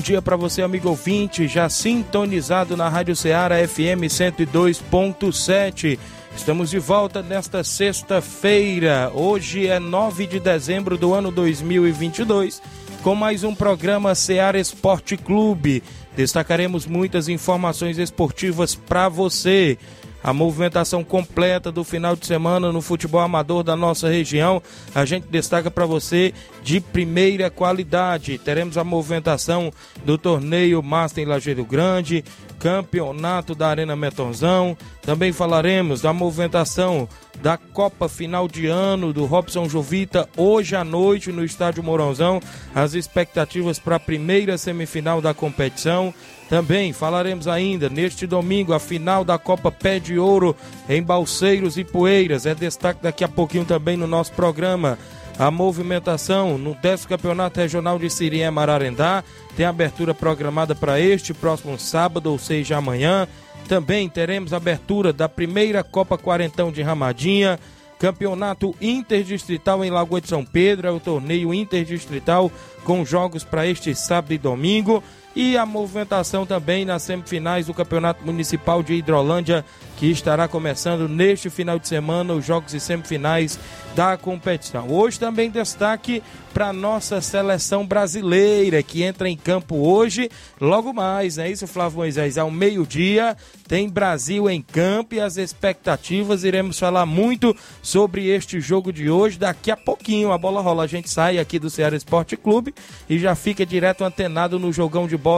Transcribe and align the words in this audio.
Bom 0.00 0.02
dia 0.02 0.22
para 0.22 0.34
você, 0.34 0.62
amigo 0.62 0.88
ouvinte, 0.88 1.46
já 1.46 1.68
sintonizado 1.68 2.74
na 2.74 2.88
Rádio 2.88 3.14
Ceará 3.14 3.56
FM 3.68 4.08
102.7. 4.08 5.98
Estamos 6.34 6.70
de 6.70 6.78
volta 6.78 7.20
nesta 7.22 7.62
sexta-feira. 7.62 9.12
Hoje 9.14 9.66
é 9.66 9.78
9 9.78 10.26
de 10.26 10.40
dezembro 10.40 10.96
do 10.96 11.12
ano 11.12 11.30
2022, 11.30 12.62
com 13.02 13.14
mais 13.14 13.44
um 13.44 13.54
programa 13.54 14.14
Ceará 14.14 14.58
Esporte 14.58 15.18
Clube. 15.18 15.82
Destacaremos 16.16 16.86
muitas 16.86 17.28
informações 17.28 17.98
esportivas 17.98 18.74
para 18.74 19.06
você 19.06 19.76
a 20.22 20.32
movimentação 20.32 21.02
completa 21.02 21.72
do 21.72 21.82
final 21.82 22.14
de 22.14 22.26
semana 22.26 22.72
no 22.72 22.80
futebol 22.80 23.20
amador 23.20 23.62
da 23.62 23.74
nossa 23.74 24.08
região. 24.08 24.62
A 24.94 25.04
gente 25.04 25.26
destaca 25.28 25.70
para 25.70 25.86
você 25.86 26.32
de 26.62 26.80
primeira 26.80 27.50
qualidade. 27.50 28.38
Teremos 28.38 28.76
a 28.76 28.84
movimentação 28.84 29.72
do 30.04 30.18
torneio 30.18 30.82
Master 30.82 31.24
em 31.24 31.26
Lajeiro 31.26 31.64
Grande, 31.64 32.24
campeonato 32.58 33.54
da 33.54 33.68
Arena 33.68 33.96
Metonzão. 33.96 34.76
Também 35.02 35.32
falaremos 35.32 36.02
da 36.02 36.12
movimentação 36.12 37.08
da 37.42 37.56
Copa 37.56 38.08
Final 38.08 38.46
de 38.46 38.66
Ano 38.66 39.12
do 39.12 39.24
Robson 39.24 39.68
Jovita 39.68 40.28
hoje 40.36 40.76
à 40.76 40.84
noite 40.84 41.32
no 41.32 41.44
Estádio 41.44 41.82
Mourãozão. 41.82 42.40
As 42.74 42.92
expectativas 42.92 43.78
para 43.78 43.96
a 43.96 44.00
primeira 44.00 44.58
semifinal 44.58 45.22
da 45.22 45.32
competição. 45.32 46.12
Também 46.50 46.92
falaremos 46.92 47.46
ainda 47.46 47.88
neste 47.88 48.26
domingo 48.26 48.72
a 48.72 48.80
final 48.80 49.24
da 49.24 49.38
Copa 49.38 49.70
Pé 49.70 50.00
de 50.00 50.18
Ouro 50.18 50.56
em 50.88 51.00
Balseiros 51.00 51.78
e 51.78 51.84
Poeiras. 51.84 52.44
É 52.44 52.56
destaque 52.56 53.00
daqui 53.00 53.22
a 53.22 53.28
pouquinho 53.28 53.64
também 53.64 53.96
no 53.96 54.08
nosso 54.08 54.32
programa. 54.32 54.98
A 55.38 55.48
movimentação 55.48 56.58
no 56.58 56.74
10 56.74 57.06
Campeonato 57.06 57.60
Regional 57.60 58.00
de 58.00 58.10
Siriema 58.10 58.50
Mararendá 58.50 59.22
tem 59.56 59.64
abertura 59.64 60.12
programada 60.12 60.74
para 60.74 60.98
este 60.98 61.32
próximo 61.32 61.78
sábado, 61.78 62.32
ou 62.32 62.36
seja, 62.36 62.76
amanhã. 62.78 63.28
Também 63.68 64.08
teremos 64.08 64.52
abertura 64.52 65.12
da 65.12 65.28
primeira 65.28 65.84
Copa 65.84 66.18
Quarentão 66.18 66.72
de 66.72 66.82
Ramadinha. 66.82 67.60
Campeonato 67.96 68.74
Interdistrital 68.80 69.84
em 69.84 69.90
Lagoa 69.90 70.20
de 70.20 70.26
São 70.26 70.44
Pedro, 70.44 70.88
é 70.88 70.90
o 70.90 70.98
torneio 70.98 71.54
interdistrital 71.54 72.50
com 72.82 73.04
jogos 73.04 73.44
para 73.44 73.66
este 73.66 73.94
sábado 73.94 74.32
e 74.32 74.38
domingo 74.38 75.00
e 75.40 75.56
a 75.56 75.64
movimentação 75.64 76.44
também 76.44 76.84
nas 76.84 77.00
semifinais 77.02 77.64
do 77.64 77.72
Campeonato 77.72 78.22
Municipal 78.26 78.82
de 78.82 78.92
Hidrolândia, 78.92 79.64
que 79.96 80.10
estará 80.10 80.46
começando 80.46 81.08
neste 81.08 81.48
final 81.48 81.78
de 81.78 81.88
semana 81.88 82.34
os 82.34 82.44
jogos 82.44 82.74
e 82.74 82.78
semifinais 82.78 83.58
da 83.94 84.18
competição. 84.18 84.90
Hoje 84.90 85.18
também 85.18 85.50
destaque 85.50 86.22
para 86.52 86.72
nossa 86.74 87.20
seleção 87.22 87.86
brasileira 87.86 88.82
que 88.82 89.02
entra 89.02 89.30
em 89.30 89.36
campo 89.36 89.76
hoje, 89.76 90.28
logo 90.60 90.92
mais, 90.92 91.38
é 91.38 91.50
isso, 91.50 91.66
Flávio 91.66 91.98
Moisés? 91.98 92.36
Ao 92.36 92.50
meio-dia 92.50 93.34
tem 93.66 93.88
Brasil 93.88 94.50
em 94.50 94.60
campo 94.60 95.14
e 95.14 95.20
as 95.20 95.36
expectativas. 95.36 96.42
Iremos 96.44 96.78
falar 96.78 97.06
muito 97.06 97.56
sobre 97.80 98.26
este 98.26 98.60
jogo 98.60 98.92
de 98.92 99.08
hoje. 99.08 99.38
Daqui 99.38 99.70
a 99.70 99.76
pouquinho 99.76 100.32
a 100.32 100.38
bola 100.38 100.60
rola, 100.60 100.84
a 100.84 100.88
gente 100.88 101.08
sai 101.08 101.38
aqui 101.38 101.56
do 101.58 101.70
Ceará 101.70 101.96
Esporte 101.96 102.36
Clube 102.36 102.74
e 103.08 103.16
já 103.16 103.34
fica 103.36 103.64
direto 103.64 104.02
antenado 104.02 104.58
no 104.58 104.72
jogão 104.72 105.06
de 105.06 105.16
bola 105.16 105.29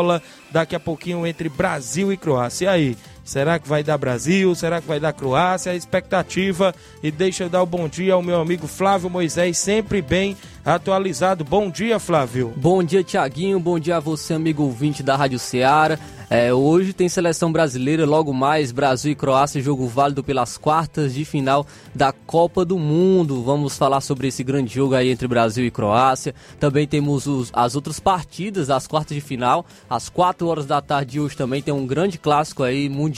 daqui 0.50 0.76
a 0.76 0.80
pouquinho 0.80 1.26
entre 1.26 1.48
Brasil 1.48 2.12
e 2.12 2.16
Croácia. 2.16 2.66
E 2.66 2.68
aí? 2.68 2.96
Será 3.24 3.58
que 3.58 3.68
vai 3.68 3.82
dar 3.84 3.96
Brasil? 3.98 4.54
Será 4.54 4.80
que 4.80 4.88
vai 4.88 4.98
dar 4.98 5.12
Croácia? 5.12 5.72
A 5.72 5.76
expectativa. 5.76 6.74
E 7.02 7.10
deixa 7.10 7.44
eu 7.44 7.48
dar 7.48 7.62
o 7.62 7.66
bom 7.66 7.88
dia 7.88 8.14
ao 8.14 8.22
meu 8.22 8.40
amigo 8.40 8.66
Flávio 8.66 9.08
Moisés, 9.08 9.58
sempre 9.58 10.02
bem 10.02 10.36
atualizado. 10.64 11.44
Bom 11.44 11.70
dia, 11.70 11.98
Flávio. 11.98 12.52
Bom 12.56 12.82
dia, 12.82 13.04
Tiaguinho. 13.04 13.60
Bom 13.60 13.78
dia 13.78 13.96
a 13.96 14.00
você, 14.00 14.34
amigo 14.34 14.62
ouvinte 14.62 15.02
da 15.02 15.16
Rádio 15.16 15.38
Ceará. 15.38 15.98
É, 16.30 16.52
hoje 16.52 16.94
tem 16.94 17.10
seleção 17.10 17.52
brasileira, 17.52 18.06
logo 18.06 18.32
mais 18.32 18.72
Brasil 18.72 19.12
e 19.12 19.14
Croácia, 19.14 19.60
jogo 19.60 19.86
válido 19.86 20.24
pelas 20.24 20.56
quartas 20.56 21.12
de 21.12 21.26
final 21.26 21.66
da 21.94 22.10
Copa 22.10 22.64
do 22.64 22.78
Mundo. 22.78 23.42
Vamos 23.42 23.76
falar 23.76 24.00
sobre 24.00 24.28
esse 24.28 24.42
grande 24.42 24.74
jogo 24.74 24.94
aí 24.94 25.10
entre 25.10 25.28
Brasil 25.28 25.66
e 25.66 25.70
Croácia. 25.70 26.34
Também 26.58 26.86
temos 26.86 27.26
os, 27.26 27.50
as 27.52 27.74
outras 27.76 28.00
partidas 28.00 28.68
das 28.68 28.86
quartas 28.86 29.14
de 29.14 29.20
final. 29.20 29.66
Às 29.90 30.08
4 30.08 30.46
horas 30.46 30.64
da 30.64 30.80
tarde 30.80 31.12
de 31.12 31.20
hoje 31.20 31.36
também 31.36 31.60
tem 31.60 31.74
um 31.74 31.86
grande 31.86 32.16
clássico 32.16 32.62
aí 32.62 32.88
mundial 32.88 33.11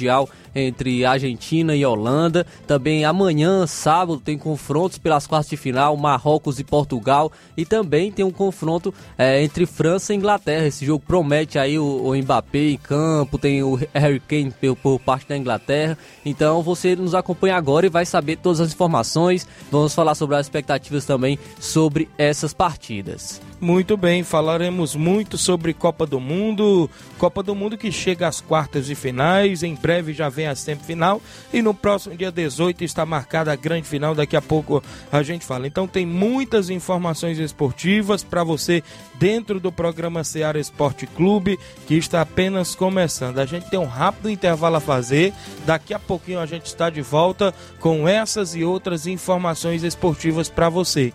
entre 0.54 1.04
Argentina 1.04 1.74
e 1.74 1.84
Holanda. 1.84 2.46
Também 2.66 3.04
amanhã, 3.04 3.66
sábado, 3.66 4.20
tem 4.20 4.38
confrontos 4.38 4.98
pelas 4.98 5.26
quartas 5.26 5.50
de 5.50 5.56
final, 5.56 5.96
Marrocos 5.96 6.58
e 6.58 6.64
Portugal. 6.64 7.30
E 7.56 7.64
também 7.64 8.10
tem 8.12 8.24
um 8.24 8.30
confronto 8.30 8.92
é, 9.18 9.42
entre 9.42 9.66
França 9.66 10.12
e 10.12 10.16
Inglaterra. 10.16 10.66
Esse 10.66 10.84
jogo 10.86 11.04
promete 11.06 11.58
aí 11.58 11.78
o, 11.78 11.84
o 11.84 12.16
Mbappé 12.16 12.70
em 12.70 12.76
campo, 12.76 13.38
tem 13.38 13.62
o 13.62 13.78
Harry 13.92 14.20
Kane 14.20 14.52
por, 14.52 14.76
por 14.76 15.00
parte 15.00 15.28
da 15.28 15.36
Inglaterra. 15.36 15.98
Então 16.24 16.62
você 16.62 16.96
nos 16.96 17.14
acompanha 17.14 17.56
agora 17.56 17.86
e 17.86 17.90
vai 17.90 18.06
saber 18.06 18.36
todas 18.36 18.60
as 18.60 18.72
informações. 18.72 19.46
Vamos 19.70 19.94
falar 19.94 20.14
sobre 20.14 20.36
as 20.36 20.46
expectativas 20.46 21.04
também 21.04 21.38
sobre 21.58 22.08
essas 22.16 22.52
partidas. 22.52 23.40
Muito 23.64 23.96
bem, 23.96 24.22
falaremos 24.22 24.94
muito 24.94 25.38
sobre 25.38 25.72
Copa 25.72 26.04
do 26.04 26.20
Mundo, 26.20 26.90
Copa 27.16 27.42
do 27.42 27.54
Mundo 27.54 27.78
que 27.78 27.90
chega 27.90 28.28
às 28.28 28.38
quartas 28.38 28.84
de 28.84 28.94
finais, 28.94 29.62
em 29.62 29.74
breve 29.74 30.12
já 30.12 30.28
vem 30.28 30.46
a 30.46 30.54
semifinal 30.54 31.18
e 31.50 31.62
no 31.62 31.72
próximo 31.72 32.14
dia 32.14 32.30
18 32.30 32.84
está 32.84 33.06
marcada 33.06 33.50
a 33.50 33.56
grande 33.56 33.88
final, 33.88 34.14
daqui 34.14 34.36
a 34.36 34.42
pouco 34.42 34.84
a 35.10 35.22
gente 35.22 35.46
fala. 35.46 35.66
Então 35.66 35.88
tem 35.88 36.04
muitas 36.04 36.68
informações 36.68 37.38
esportivas 37.38 38.22
para 38.22 38.44
você 38.44 38.82
dentro 39.14 39.58
do 39.58 39.72
programa 39.72 40.24
Seara 40.24 40.60
Esporte 40.60 41.06
Clube, 41.06 41.58
que 41.86 41.94
está 41.94 42.20
apenas 42.20 42.74
começando. 42.74 43.38
A 43.38 43.46
gente 43.46 43.70
tem 43.70 43.80
um 43.80 43.86
rápido 43.86 44.28
intervalo 44.28 44.76
a 44.76 44.80
fazer, 44.80 45.32
daqui 45.64 45.94
a 45.94 45.98
pouquinho 45.98 46.40
a 46.40 46.44
gente 46.44 46.66
está 46.66 46.90
de 46.90 47.00
volta 47.00 47.54
com 47.80 48.06
essas 48.06 48.54
e 48.54 48.62
outras 48.62 49.06
informações 49.06 49.82
esportivas 49.82 50.50
para 50.50 50.68
você. 50.68 51.14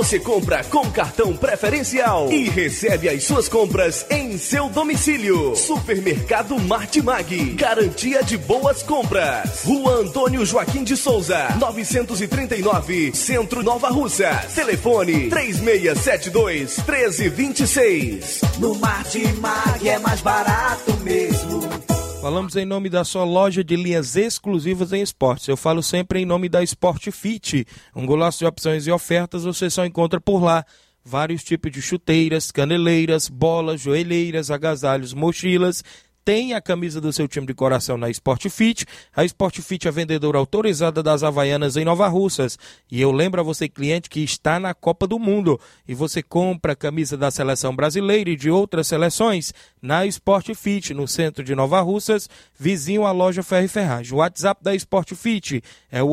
Você 0.00 0.18
compra 0.18 0.64
com 0.64 0.90
cartão 0.90 1.36
preferencial 1.36 2.32
e 2.32 2.48
recebe 2.48 3.06
as 3.06 3.22
suas 3.22 3.50
compras 3.50 4.06
em 4.08 4.38
seu 4.38 4.66
domicílio. 4.70 5.54
Supermercado 5.54 6.58
Martimag. 6.58 7.52
Garantia 7.52 8.22
de 8.22 8.38
boas 8.38 8.82
compras. 8.82 9.62
Rua 9.62 9.96
Antônio 9.96 10.42
Joaquim 10.46 10.84
de 10.84 10.96
Souza, 10.96 11.50
939, 11.58 13.14
Centro 13.14 13.62
Nova 13.62 13.90
Russa. 13.90 14.30
Telefone 14.54 15.28
3672 15.28 16.78
1326. 16.78 18.40
No 18.58 18.74
Martimag 18.76 19.86
é 19.86 19.98
mais 19.98 20.22
barato 20.22 20.96
mesmo. 21.02 21.89
Falamos 22.20 22.54
em 22.54 22.66
nome 22.66 22.90
da 22.90 23.02
sua 23.02 23.24
loja 23.24 23.64
de 23.64 23.74
linhas 23.76 24.14
exclusivas 24.14 24.92
em 24.92 25.00
esportes. 25.00 25.48
Eu 25.48 25.56
falo 25.56 25.82
sempre 25.82 26.20
em 26.20 26.26
nome 26.26 26.50
da 26.50 26.62
Sport 26.62 27.10
Fit. 27.10 27.66
Um 27.96 28.04
golaço 28.04 28.40
de 28.40 28.44
opções 28.44 28.86
e 28.86 28.90
ofertas 28.90 29.44
você 29.44 29.70
só 29.70 29.86
encontra 29.86 30.20
por 30.20 30.42
lá. 30.42 30.62
Vários 31.02 31.42
tipos 31.42 31.72
de 31.72 31.80
chuteiras, 31.80 32.50
caneleiras, 32.50 33.26
bolas, 33.26 33.80
joelheiras, 33.80 34.50
agasalhos, 34.50 35.14
mochilas 35.14 35.82
tem 36.24 36.54
a 36.54 36.60
camisa 36.60 37.00
do 37.00 37.12
seu 37.12 37.26
time 37.26 37.46
de 37.46 37.54
coração 37.54 37.96
na 37.96 38.10
Sport 38.10 38.48
Fit. 38.48 38.86
A 39.14 39.24
Sport 39.24 39.60
Fit 39.60 39.88
é 39.88 39.90
vendedora 39.90 40.38
autorizada 40.38 41.02
das 41.02 41.22
Havaianas 41.22 41.76
em 41.76 41.84
Nova 41.84 42.06
Russas. 42.08 42.58
E 42.90 43.00
eu 43.00 43.10
lembro 43.10 43.40
a 43.40 43.44
você, 43.44 43.68
cliente, 43.68 44.10
que 44.10 44.20
está 44.20 44.60
na 44.60 44.74
Copa 44.74 45.06
do 45.06 45.18
Mundo 45.18 45.58
e 45.88 45.94
você 45.94 46.22
compra 46.22 46.72
a 46.72 46.76
camisa 46.76 47.16
da 47.16 47.30
seleção 47.30 47.74
brasileira 47.74 48.30
e 48.30 48.36
de 48.36 48.50
outras 48.50 48.86
seleções 48.86 49.52
na 49.80 50.04
Sport 50.06 50.54
Fit, 50.54 50.92
no 50.92 51.08
centro 51.08 51.42
de 51.42 51.54
Nova 51.54 51.80
Russas, 51.80 52.28
vizinho 52.58 53.06
à 53.06 53.12
loja 53.12 53.42
Ferro 53.42 53.64
e. 53.64 54.14
O 54.14 54.18
WhatsApp 54.18 54.62
da 54.62 54.74
Sport 54.74 55.14
Fit 55.14 55.62
é 55.90 56.02
o 56.02 56.10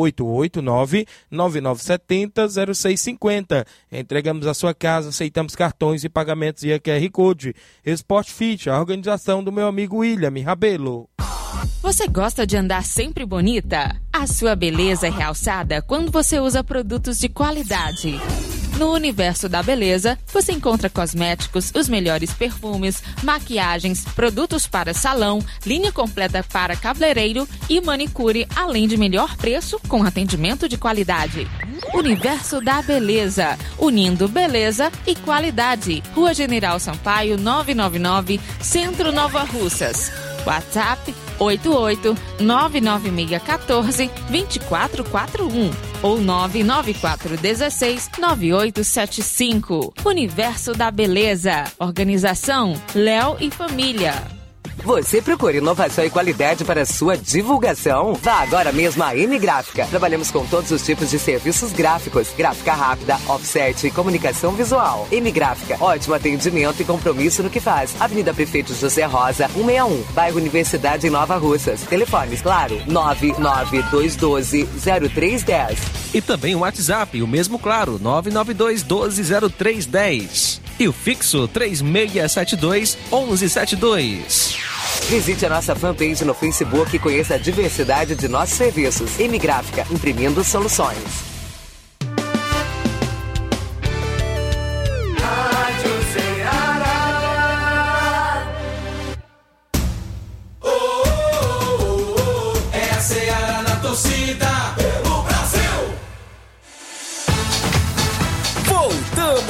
889-9970-0650. 1.31 3.65
Entregamos 3.91 4.47
a 4.47 4.53
sua 4.53 4.73
casa, 4.73 5.09
aceitamos 5.09 5.55
cartões 5.55 6.03
e 6.03 6.09
pagamentos 6.09 6.63
via 6.63 6.79
QR 6.79 7.09
Code. 7.11 7.55
Sport 7.85 8.29
Fit, 8.29 8.69
a 8.69 8.79
organização 8.79 9.43
do 9.43 9.51
meu 9.51 9.67
amigo 9.67 9.96
William 9.97 10.33
Rabelo. 10.43 11.09
Você 11.81 12.07
gosta 12.07 12.45
de 12.45 12.55
andar 12.55 12.83
sempre 12.83 13.25
bonita? 13.25 13.99
A 14.13 14.27
sua 14.27 14.55
beleza 14.55 15.07
é 15.07 15.09
realçada 15.09 15.81
quando 15.81 16.11
você 16.11 16.39
usa 16.39 16.63
produtos 16.63 17.17
de 17.17 17.29
qualidade. 17.29 18.19
No 18.77 18.93
universo 18.93 19.49
da 19.49 19.63
beleza, 19.63 20.19
você 20.31 20.51
encontra 20.51 20.87
cosméticos, 20.87 21.71
os 21.73 21.89
melhores 21.89 22.31
perfumes, 22.31 23.01
maquiagens, 23.23 24.05
produtos 24.05 24.67
para 24.67 24.93
salão, 24.93 25.39
linha 25.65 25.91
completa 25.91 26.43
para 26.43 26.75
cabeleireiro 26.75 27.49
e 27.67 27.81
manicure, 27.81 28.47
além 28.55 28.87
de 28.87 28.95
melhor 28.95 29.35
preço 29.35 29.79
com 29.87 30.03
atendimento 30.03 30.69
de 30.69 30.77
qualidade. 30.77 31.47
Universo 31.91 32.61
da 32.61 32.79
Beleza, 32.83 33.57
unindo 33.79 34.27
beleza 34.27 34.91
e 35.07 35.15
qualidade. 35.15 36.03
Rua 36.13 36.33
General 36.35 36.79
Sampaio, 36.79 37.35
999, 37.35 38.39
Centro 38.61 39.11
Nova 39.11 39.43
Russas. 39.43 40.11
WhatsApp 40.45 41.13
88 41.39 42.15
99614 42.39 44.09
2441 44.29 45.71
ou 46.01 46.21
99416 46.21 48.09
9875. 48.17 49.93
Universo 50.05 50.73
da 50.73 50.91
Beleza. 50.91 51.65
Organização 51.79 52.73
Léo 52.93 53.37
e 53.39 53.49
Família. 53.49 54.36
Você 54.83 55.21
procura 55.21 55.57
inovação 55.57 56.05
e 56.05 56.09
qualidade 56.09 56.63
para 56.63 56.85
sua 56.85 57.17
divulgação? 57.17 58.13
Vá 58.21 58.41
agora 58.41 58.71
mesmo 58.71 59.03
à 59.03 59.17
M 59.17 59.37
Gráfica. 59.39 59.85
Trabalhamos 59.87 60.29
com 60.31 60.45
todos 60.45 60.71
os 60.71 60.85
tipos 60.85 61.09
de 61.09 61.19
serviços 61.19 61.73
gráficos, 61.73 62.29
gráfica 62.37 62.73
rápida, 62.73 63.17
offset 63.27 63.87
e 63.87 63.91
comunicação 63.91 64.53
visual. 64.53 65.05
M 65.11 65.29
Gráfica, 65.31 65.75
ótimo 65.83 66.13
atendimento 66.13 66.81
e 66.81 66.85
compromisso 66.85 67.43
no 67.43 67.49
que 67.49 67.59
faz. 67.59 67.93
Avenida 67.99 68.33
Prefeito 68.33 68.73
José 68.73 69.03
Rosa, 69.05 69.49
161, 69.49 70.03
bairro 70.13 70.37
Universidade 70.37 71.05
em 71.07 71.09
Nova 71.09 71.35
Russas. 71.37 71.81
Telefones, 71.81 72.41
claro, 72.41 72.77
992120310. 72.87 75.77
E 76.13 76.21
também 76.21 76.55
o 76.55 76.59
WhatsApp, 76.59 77.21
o 77.21 77.27
mesmo 77.27 77.59
claro, 77.59 77.99
992120310. 77.99 80.61
E 80.79 80.87
o 80.87 80.93
fixo 80.93 81.47
3672 81.47 82.97
1172. 83.11 84.57
Visite 85.09 85.45
a 85.45 85.49
nossa 85.49 85.75
fanpage 85.75 86.25
no 86.25 86.33
Facebook 86.33 86.95
e 86.95 86.99
conheça 86.99 87.35
a 87.35 87.37
diversidade 87.37 88.15
de 88.15 88.27
nossos 88.27 88.55
serviços. 88.55 89.19
M 89.19 89.37
Gráfica, 89.39 89.87
imprimindo 89.89 90.43
soluções. 90.43 91.26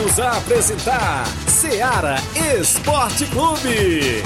Voltamos 0.08 0.20
a 0.20 0.38
apresentar 0.38 1.26
Seara 1.48 2.16
Esporte 2.60 3.26
Clube. 3.26 4.24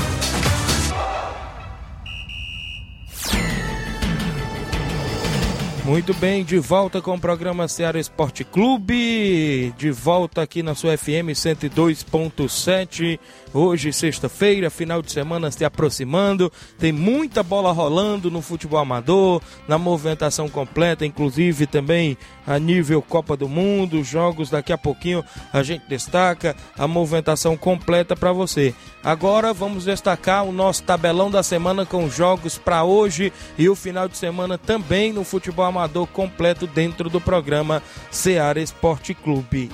Muito 5.84 6.14
bem, 6.14 6.44
de 6.44 6.60
volta 6.60 7.02
com 7.02 7.16
o 7.16 7.20
programa 7.20 7.68
Ceará 7.68 8.00
Esporte 8.00 8.44
Clube, 8.44 9.74
de 9.76 9.90
volta 9.90 10.44
aqui 10.44 10.62
na 10.62 10.76
sua 10.76 10.96
FM 10.96 11.34
102.7. 11.34 13.20
Hoje, 13.52 13.92
sexta-feira, 13.92 14.70
final 14.70 15.02
de 15.02 15.12
semana 15.12 15.50
se 15.50 15.66
aproximando, 15.66 16.52
tem 16.78 16.92
muita 16.92 17.42
bola 17.42 17.72
rolando 17.72 18.30
no 18.30 18.42
futebol 18.42 18.80
amador, 18.80 19.42
na 19.68 19.80
movimentação 19.80 20.48
completa, 20.48 21.06
inclusive 21.06 21.66
também 21.66 22.16
a 22.46 22.58
nível 22.60 23.02
Copa 23.02 23.36
do 23.36 23.48
Mundo, 23.48 24.04
jogos 24.04 24.50
daqui 24.50 24.74
a 24.74 24.78
pouquinho 24.78 25.24
a 25.52 25.64
gente 25.64 25.84
destaca 25.88 26.56
a 26.78 26.88
movimentação 26.88 27.56
completa 27.56 28.16
para 28.16 28.32
você. 28.32 28.74
Agora 29.04 29.54
vamos 29.54 29.86
destacar 29.86 30.44
o 30.44 30.52
nosso 30.52 30.84
tabelão 30.84 31.30
da 31.30 31.44
semana 31.44 31.86
com 31.86 32.10
jogos 32.10 32.58
para 32.58 32.84
hoje 32.84 33.32
e 33.58 33.68
o 33.70 33.76
final 33.76 34.08
de 34.08 34.18
semana 34.18 34.58
também 34.58 35.12
no 35.14 35.24
futebol 35.24 35.66
amador 35.66 36.08
completo 36.08 36.68
dentro 36.68 37.10
do 37.10 37.20
programa 37.20 37.82
Seara 38.10 38.60
Esporte 38.62 39.14
Clube. 39.14 39.72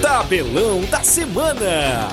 Tabelão 0.00 0.82
da 0.86 1.02
semana. 1.02 2.08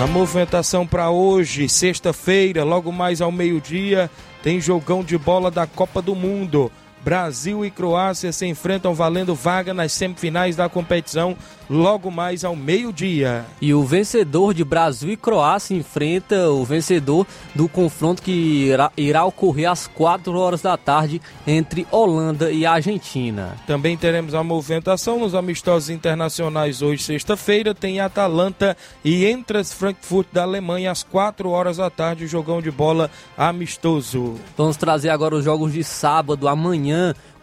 A 0.00 0.06
movimentação 0.06 0.86
para 0.86 1.10
hoje, 1.10 1.68
sexta-feira, 1.68 2.62
logo 2.62 2.92
mais 2.92 3.20
ao 3.20 3.32
meio-dia, 3.32 4.08
tem 4.44 4.60
jogão 4.60 5.02
de 5.02 5.18
bola 5.18 5.50
da 5.50 5.66
Copa 5.66 6.00
do 6.00 6.14
Mundo. 6.14 6.70
Brasil 7.08 7.64
e 7.64 7.70
Croácia 7.70 8.30
se 8.34 8.44
enfrentam 8.44 8.92
valendo 8.92 9.34
vaga 9.34 9.72
nas 9.72 9.92
semifinais 9.92 10.56
da 10.56 10.68
competição 10.68 11.34
logo 11.70 12.10
mais 12.10 12.44
ao 12.44 12.54
meio-dia. 12.54 13.46
E 13.62 13.72
o 13.72 13.82
vencedor 13.82 14.52
de 14.52 14.62
Brasil 14.62 15.10
e 15.10 15.16
Croácia 15.16 15.74
enfrenta 15.74 16.50
o 16.50 16.66
vencedor 16.66 17.26
do 17.54 17.66
confronto 17.66 18.22
que 18.22 18.30
irá, 18.30 18.92
irá 18.94 19.24
ocorrer 19.24 19.70
às 19.70 19.86
4 19.86 20.38
horas 20.38 20.60
da 20.60 20.76
tarde 20.76 21.18
entre 21.46 21.86
Holanda 21.90 22.50
e 22.50 22.66
Argentina. 22.66 23.56
Também 23.66 23.96
teremos 23.96 24.34
a 24.34 24.44
movimentação 24.44 25.18
nos 25.18 25.34
amistosos 25.34 25.88
internacionais 25.88 26.82
hoje, 26.82 27.02
sexta-feira. 27.02 27.74
Tem 27.74 28.00
Atalanta 28.00 28.76
e 29.02 29.24
Entras 29.24 29.72
Frankfurt 29.72 30.28
da 30.30 30.42
Alemanha 30.42 30.90
às 30.90 31.02
4 31.02 31.48
horas 31.48 31.78
da 31.78 31.88
tarde, 31.88 32.26
jogão 32.26 32.60
de 32.60 32.70
bola 32.70 33.10
amistoso. 33.34 34.34
Vamos 34.58 34.76
trazer 34.76 35.08
agora 35.08 35.36
os 35.36 35.44
jogos 35.44 35.72
de 35.72 35.82
sábado, 35.82 36.46
amanhã. 36.48 36.97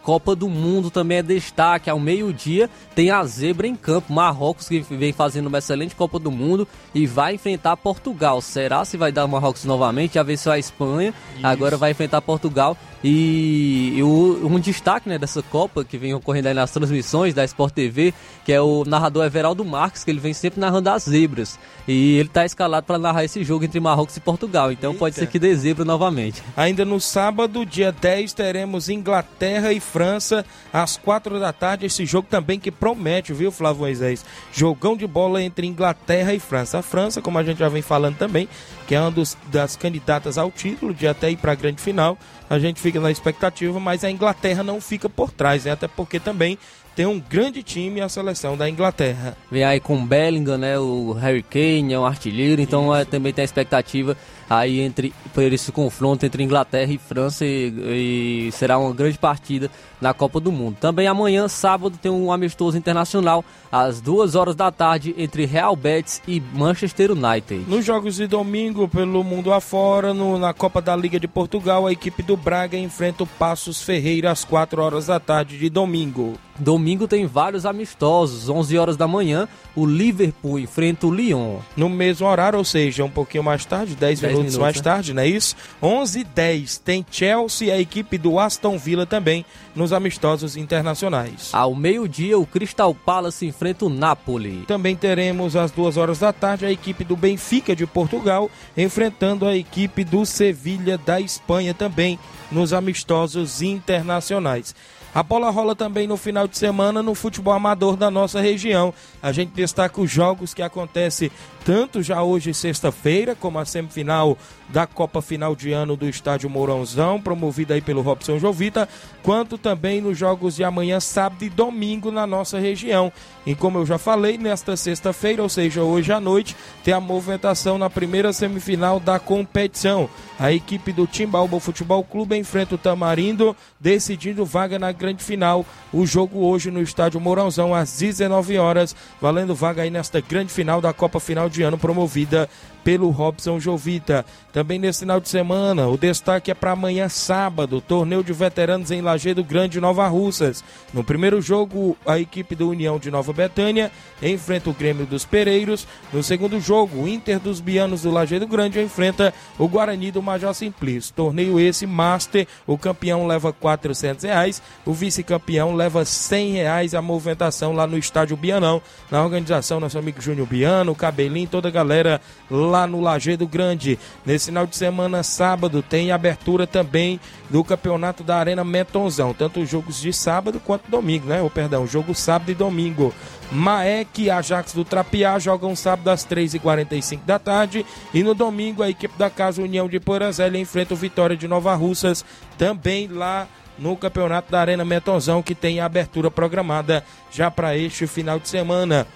Copa 0.05 0.35
do 0.35 0.47
Mundo 0.47 0.91
também 0.91 1.17
é 1.17 1.23
destaque. 1.23 1.89
Ao 1.89 1.99
meio-dia 1.99 2.69
tem 2.93 3.09
a 3.09 3.23
zebra 3.23 3.65
em 3.65 3.75
campo. 3.75 4.13
Marrocos 4.13 4.69
que 4.69 4.79
vem 4.81 5.11
fazendo 5.11 5.47
uma 5.47 5.57
excelente 5.57 5.95
Copa 5.95 6.19
do 6.19 6.29
Mundo 6.29 6.67
e 6.93 7.07
vai 7.07 7.33
enfrentar 7.33 7.75
Portugal. 7.75 8.39
Será 8.39 8.85
se 8.85 8.97
vai 8.97 9.11
dar 9.11 9.25
Marrocos 9.25 9.65
novamente? 9.65 10.13
Já 10.13 10.21
venceu 10.23 10.51
a 10.51 10.59
Espanha, 10.59 11.11
agora 11.41 11.75
vai 11.75 11.89
enfrentar 11.89 12.21
Portugal 12.21 12.77
E, 13.07 13.93
e 13.97 14.01
o, 14.01 14.47
um 14.47 14.59
destaque 14.59 15.07
né, 15.07 15.19
dessa 15.19 15.43
Copa 15.43 15.85
que 15.85 15.95
vem 15.95 16.15
ocorrendo 16.15 16.47
aí 16.47 16.55
nas 16.55 16.71
transmissões 16.71 17.35
da 17.35 17.45
Sport 17.45 17.71
TV, 17.71 18.15
que 18.43 18.51
é 18.51 18.59
o 18.59 18.83
narrador 18.83 19.23
Everaldo 19.23 19.63
Marques, 19.63 20.03
que 20.03 20.09
ele 20.09 20.19
vem 20.19 20.33
sempre 20.33 20.59
narrando 20.59 20.89
as 20.89 21.03
zebras. 21.03 21.59
E 21.87 22.17
ele 22.17 22.29
está 22.29 22.43
escalado 22.43 22.83
para 22.87 22.97
narrar 22.97 23.23
esse 23.23 23.43
jogo 23.43 23.63
entre 23.63 23.79
Marrocos 23.79 24.17
e 24.17 24.19
Portugal. 24.19 24.71
Então 24.71 24.89
Eita. 24.89 24.99
pode 24.99 25.15
ser 25.17 25.27
que 25.27 25.37
dê 25.37 25.55
zebra 25.55 25.85
novamente. 25.85 26.41
Ainda 26.57 26.83
no 26.83 26.99
sábado, 26.99 27.63
dia 27.63 27.91
10, 27.91 28.33
teremos 28.33 28.89
Inglaterra 28.89 29.71
e 29.71 29.79
França 29.79 30.43
às 30.73 30.97
4 30.97 31.39
da 31.39 31.53
tarde. 31.53 31.85
Esse 31.85 32.07
jogo 32.07 32.27
também 32.27 32.59
que 32.59 32.71
promete, 32.71 33.33
viu, 33.33 33.51
Flávio 33.51 33.81
Moisés? 33.81 34.25
Jogão 34.51 34.97
de 34.97 35.05
bola 35.05 35.43
entre 35.43 35.67
Inglaterra 35.67 36.33
e 36.33 36.39
França. 36.39 36.79
A 36.79 36.81
França, 36.81 37.21
como 37.21 37.37
a 37.37 37.43
gente 37.43 37.59
já 37.59 37.69
vem 37.69 37.83
falando 37.83 38.17
também, 38.17 38.49
que 38.87 38.95
é 38.95 38.99
uma 38.99 39.11
dos, 39.11 39.37
das 39.51 39.75
candidatas 39.75 40.39
ao 40.39 40.49
título, 40.49 40.91
de 40.91 41.07
até 41.07 41.29
ir 41.29 41.37
para 41.37 41.51
a 41.51 41.55
grande 41.55 41.79
final 41.79 42.17
a 42.49 42.59
gente 42.59 42.79
fica 42.79 42.99
na 42.99 43.11
expectativa, 43.11 43.79
mas 43.79 44.03
a 44.03 44.11
Inglaterra 44.11 44.63
não 44.63 44.79
fica 44.79 45.09
por 45.09 45.31
trás, 45.31 45.65
né? 45.65 45.71
até 45.71 45.87
porque 45.87 46.19
também 46.19 46.57
tem 46.95 47.05
um 47.05 47.19
grande 47.19 47.61
time 47.61 47.99
a 47.99 48.07
seleção 48.07 48.55
da 48.55 48.69
Inglaterra. 48.69 49.35
Vem 49.51 49.63
aí 49.63 49.79
com 49.79 50.05
Bellingham, 50.05 50.57
né? 50.57 50.79
O 50.79 51.11
Harry 51.11 51.43
Kane 51.43 51.93
é 51.93 51.99
um 51.99 52.05
artilheiro, 52.05 52.61
então 52.61 52.95
é, 52.95 53.03
também 53.03 53.33
tem 53.33 53.41
a 53.41 53.45
expectativa 53.45 54.15
aí 54.49 54.79
entre 54.79 55.13
por 55.33 55.43
esse 55.43 55.71
confronto 55.71 56.25
entre 56.25 56.43
Inglaterra 56.43 56.91
e 56.91 56.97
França 56.97 57.45
e, 57.45 58.47
e, 58.47 58.51
será 58.51 58.77
uma 58.77 58.93
grande 58.93 59.17
partida 59.17 59.69
na 59.99 60.13
Copa 60.13 60.39
do 60.39 60.51
Mundo. 60.51 60.77
Também 60.79 61.07
amanhã, 61.07 61.47
sábado, 61.47 61.97
tem 62.01 62.11
um 62.11 62.31
amistoso 62.31 62.77
internacional 62.77 63.43
às 63.71 63.99
duas 63.99 64.35
horas 64.35 64.55
da 64.55 64.71
tarde 64.71 65.15
entre 65.17 65.45
Real 65.45 65.75
Betis 65.75 66.21
e 66.27 66.39
Manchester 66.53 67.11
United. 67.11 67.65
Nos 67.67 67.83
jogos 67.83 68.15
de 68.15 68.27
domingo 68.27 68.87
pelo 68.87 69.23
mundo 69.23 69.51
afora, 69.51 70.13
no, 70.13 70.37
na 70.37 70.53
Copa 70.53 70.81
da 70.81 70.95
Liga 70.95 71.19
de 71.19 71.27
Portugal, 71.27 71.87
a 71.87 71.91
equipe 71.91 72.21
do 72.21 72.37
Braga 72.37 72.77
enfrenta 72.77 73.23
o 73.23 73.27
Passos 73.27 73.81
Ferreira 73.81 74.31
às 74.31 74.45
4 74.45 74.81
horas 74.81 75.07
da 75.07 75.19
tarde 75.19 75.57
de 75.57 75.69
domingo. 75.69 76.35
Domingo 76.57 76.84
tem 77.07 77.25
vários 77.25 77.65
amistosos, 77.65 78.49
11 78.49 78.77
horas 78.77 78.97
da 78.97 79.07
manhã, 79.07 79.47
o 79.75 79.85
Liverpool 79.85 80.59
enfrenta 80.59 81.07
o 81.07 81.13
Lyon. 81.13 81.57
No 81.75 81.89
mesmo 81.89 82.27
horário, 82.27 82.59
ou 82.59 82.65
seja, 82.65 83.03
um 83.03 83.09
pouquinho 83.09 83.43
mais 83.43 83.65
tarde, 83.65 83.95
10, 83.95 83.99
10 83.99 84.21
minutos, 84.21 84.37
minutos, 84.37 84.57
mais 84.57 84.75
né? 84.77 84.81
tarde, 84.83 85.13
não 85.13 85.21
é 85.23 85.27
isso? 85.27 85.55
11 85.81 86.19
h 86.19 86.29
10 86.35 86.77
tem 86.79 87.05
Chelsea 87.09 87.67
e 87.67 87.71
a 87.71 87.79
equipe 87.79 88.17
do 88.17 88.39
Aston 88.39 88.77
Villa 88.77 89.05
também 89.05 89.45
nos 89.75 89.91
amistosos 89.91 90.55
internacionais. 90.55 91.49
Ao 91.51 91.73
meio-dia, 91.73 92.37
o 92.37 92.45
Crystal 92.45 92.93
Palace 92.93 93.45
enfrenta 93.45 93.85
o 93.85 93.89
Napoli. 93.89 94.63
Também 94.67 94.95
teremos 94.95 95.55
às 95.55 95.71
duas 95.71 95.97
horas 95.97 96.19
da 96.19 96.31
tarde 96.31 96.65
a 96.65 96.71
equipe 96.71 97.03
do 97.03 97.15
Benfica 97.15 97.75
de 97.75 97.85
Portugal 97.85 98.49
enfrentando 98.77 99.45
a 99.45 99.55
equipe 99.55 100.03
do 100.03 100.25
Sevilha 100.25 100.97
da 100.97 101.19
Espanha 101.19 101.73
também 101.73 102.19
nos 102.51 102.73
amistosos 102.73 103.61
internacionais. 103.61 104.75
A 105.15 105.23
bola 105.23 105.49
rola 105.49 105.73
também 105.73 106.07
no 106.07 106.17
final 106.17 106.45
de 106.45 106.57
semana 106.57 107.01
no 107.01 107.15
futebol 107.15 107.53
amador 107.53 107.95
da 107.95 108.11
nossa 108.11 108.41
região. 108.41 108.93
A 109.23 109.31
gente 109.31 109.53
destaca 109.53 110.01
os 110.01 110.11
jogos 110.11 110.53
que 110.53 110.61
acontecem 110.61 111.31
tanto 111.65 112.03
já 112.03 112.21
hoje, 112.21 112.53
sexta-feira, 112.53 113.35
como 113.35 113.57
a 113.57 113.65
semifinal 113.65 114.37
da 114.69 114.85
Copa 114.85 115.19
Final 115.19 115.55
de 115.55 115.73
Ano 115.73 115.95
do 115.95 116.07
Estádio 116.07 116.47
Mourãozão, 116.47 117.19
promovida 117.19 117.73
aí 117.73 117.81
pelo 117.81 118.03
Robson 118.03 118.37
Jovita, 118.37 118.87
quanto 119.23 119.57
também 119.57 119.99
nos 119.99 120.15
jogos 120.15 120.55
de 120.55 120.63
amanhã, 120.63 120.99
sábado 120.99 121.43
e 121.43 121.49
domingo 121.49 122.11
na 122.11 122.27
nossa 122.27 122.59
região. 122.59 123.11
E 123.47 123.55
como 123.55 123.79
eu 123.79 123.85
já 123.85 123.97
falei, 123.97 124.37
nesta 124.37 124.77
sexta-feira, 124.77 125.41
ou 125.41 125.49
seja, 125.49 125.81
hoje 125.81 126.11
à 126.11 126.19
noite, 126.19 126.55
tem 126.83 126.93
a 126.93 126.99
movimentação 126.99 127.79
na 127.79 127.89
primeira 127.89 128.31
semifinal 128.31 128.99
da 128.99 129.17
competição. 129.17 130.07
A 130.37 130.51
equipe 130.51 130.91
do 130.91 131.07
Timbalba 131.07 131.59
Futebol 131.59 132.03
Clube 132.03 132.37
enfrenta 132.37 132.75
o 132.75 132.77
Tamarindo, 132.77 133.55
decidindo 133.79 134.45
vaga 134.45 134.77
na 134.77 134.91
grande 134.91 135.23
final. 135.23 135.65
O 135.93 136.05
jogo 136.05 136.45
hoje 136.45 136.69
no 136.69 136.81
Estádio 136.81 137.19
Mourãozão, 137.19 137.73
às 137.73 137.97
19 137.97 138.57
horas, 138.57 138.95
valendo 139.21 139.55
vaga 139.55 139.81
aí 139.83 139.89
nesta 139.89 140.19
grande 140.21 140.51
final 140.51 140.81
da 140.81 140.91
Copa 140.91 141.19
Final 141.19 141.49
de 141.49 141.54
de 141.55 141.63
ano 141.63 141.77
promovida 141.77 142.49
pelo 142.85 143.09
Robson 143.09 143.59
Jovita. 143.59 144.23
Também 144.53 144.77
nesse 144.79 144.99
final 144.99 145.19
de 145.19 145.27
semana, 145.27 145.87
o 145.87 145.97
destaque 145.97 146.51
é 146.51 146.53
para 146.53 146.71
amanhã 146.71 147.09
sábado, 147.09 147.81
torneio 147.81 148.23
de 148.23 148.31
veteranos 148.31 148.91
em 148.91 149.01
Lajeado 149.01 149.43
Grande, 149.43 149.81
Nova 149.81 150.07
Russas. 150.07 150.63
No 150.93 151.03
primeiro 151.03 151.41
jogo, 151.41 151.97
a 152.05 152.19
equipe 152.19 152.55
do 152.55 152.69
União 152.69 152.99
de 152.99 153.09
Nova 153.09 153.33
Betânia 153.33 153.91
enfrenta 154.21 154.69
o 154.69 154.73
Grêmio 154.73 155.05
dos 155.05 155.25
Pereiros. 155.25 155.87
No 156.13 156.21
segundo 156.21 156.59
jogo, 156.59 157.01
o 157.01 157.07
Inter 157.07 157.39
dos 157.39 157.59
Bianos 157.59 158.03
do 158.03 158.11
Lajeado 158.11 158.47
Grande 158.47 158.79
enfrenta 158.79 159.33
o 159.57 159.67
Guarani 159.67 160.11
do 160.11 160.21
Major 160.21 160.53
Simplício. 160.53 161.13
Torneio 161.13 161.59
esse 161.59 161.87
Master, 161.87 162.47
o 162.67 162.77
campeão 162.77 163.25
leva 163.25 163.51
400 163.51 164.23
reais, 164.23 164.61
o 164.85 164.93
vice-campeão 164.93 165.75
leva 165.75 166.05
100 166.05 166.51
reais 166.51 166.93
a 166.93 167.01
movimentação 167.01 167.73
lá 167.73 167.87
no 167.87 167.97
estádio 167.97 168.37
Bianão, 168.37 168.79
na 169.09 169.23
organização 169.23 169.79
nosso 169.79 169.97
amigo 169.97 170.21
Júnior 170.21 170.47
Biano, 170.47 170.93
Cabelinho, 170.93 171.49
toda 171.49 171.67
a 171.67 171.71
galera 171.71 172.21
lá 172.49 172.74
lá 172.75 172.85
no 172.85 172.99
Lajeado 172.99 173.47
Grande. 173.47 173.97
Nesse 174.25 174.47
final 174.47 174.67
de 174.67 174.75
semana, 174.75 175.23
sábado, 175.23 175.81
tem 175.81 176.11
abertura 176.11 176.67
também 176.67 177.19
do 177.49 177.63
campeonato 177.63 178.21
da 178.21 178.35
Arena 178.35 178.65
Metonzão, 178.65 179.33
tanto 179.33 179.61
os 179.61 179.69
jogos 179.69 180.01
de 180.01 180.11
sábado 180.11 180.59
quanto 180.59 180.91
domingo, 180.91 181.27
né? 181.27 181.41
Ou 181.41 181.49
perdão, 181.49 181.87
jogo 181.87 182.13
sábado 182.13 182.51
e 182.51 182.55
domingo. 182.55 183.13
Maek 183.49 184.23
e 184.23 184.29
Ajax 184.29 184.73
do 184.73 184.83
Trapiá 184.83 185.39
jogam 185.39 185.73
sábado 185.73 186.09
às 186.09 186.25
3h45 186.25 187.21
da 187.25 187.39
tarde. 187.39 187.85
E 188.13 188.23
no 188.23 188.33
domingo, 188.33 188.83
a 188.83 188.89
equipe 188.89 189.17
da 189.17 189.29
Casa 189.29 189.61
União 189.61 189.87
de 189.87 189.99
Porazélia 189.99 190.59
enfrenta 190.59 190.93
o 190.93 190.97
Vitória 190.97 191.37
de 191.37 191.47
Nova 191.47 191.73
Russas, 191.75 192.25
também 192.57 193.07
lá 193.07 193.47
no 193.79 193.95
campeonato 193.95 194.51
da 194.51 194.59
Arena 194.59 194.83
Metonzão, 194.83 195.41
que 195.41 195.55
tem 195.55 195.79
abertura 195.79 196.29
programada 196.29 197.05
já 197.31 197.49
para 197.49 197.77
este 197.77 198.05
final 198.05 198.37
de 198.37 198.49
semana. 198.49 199.07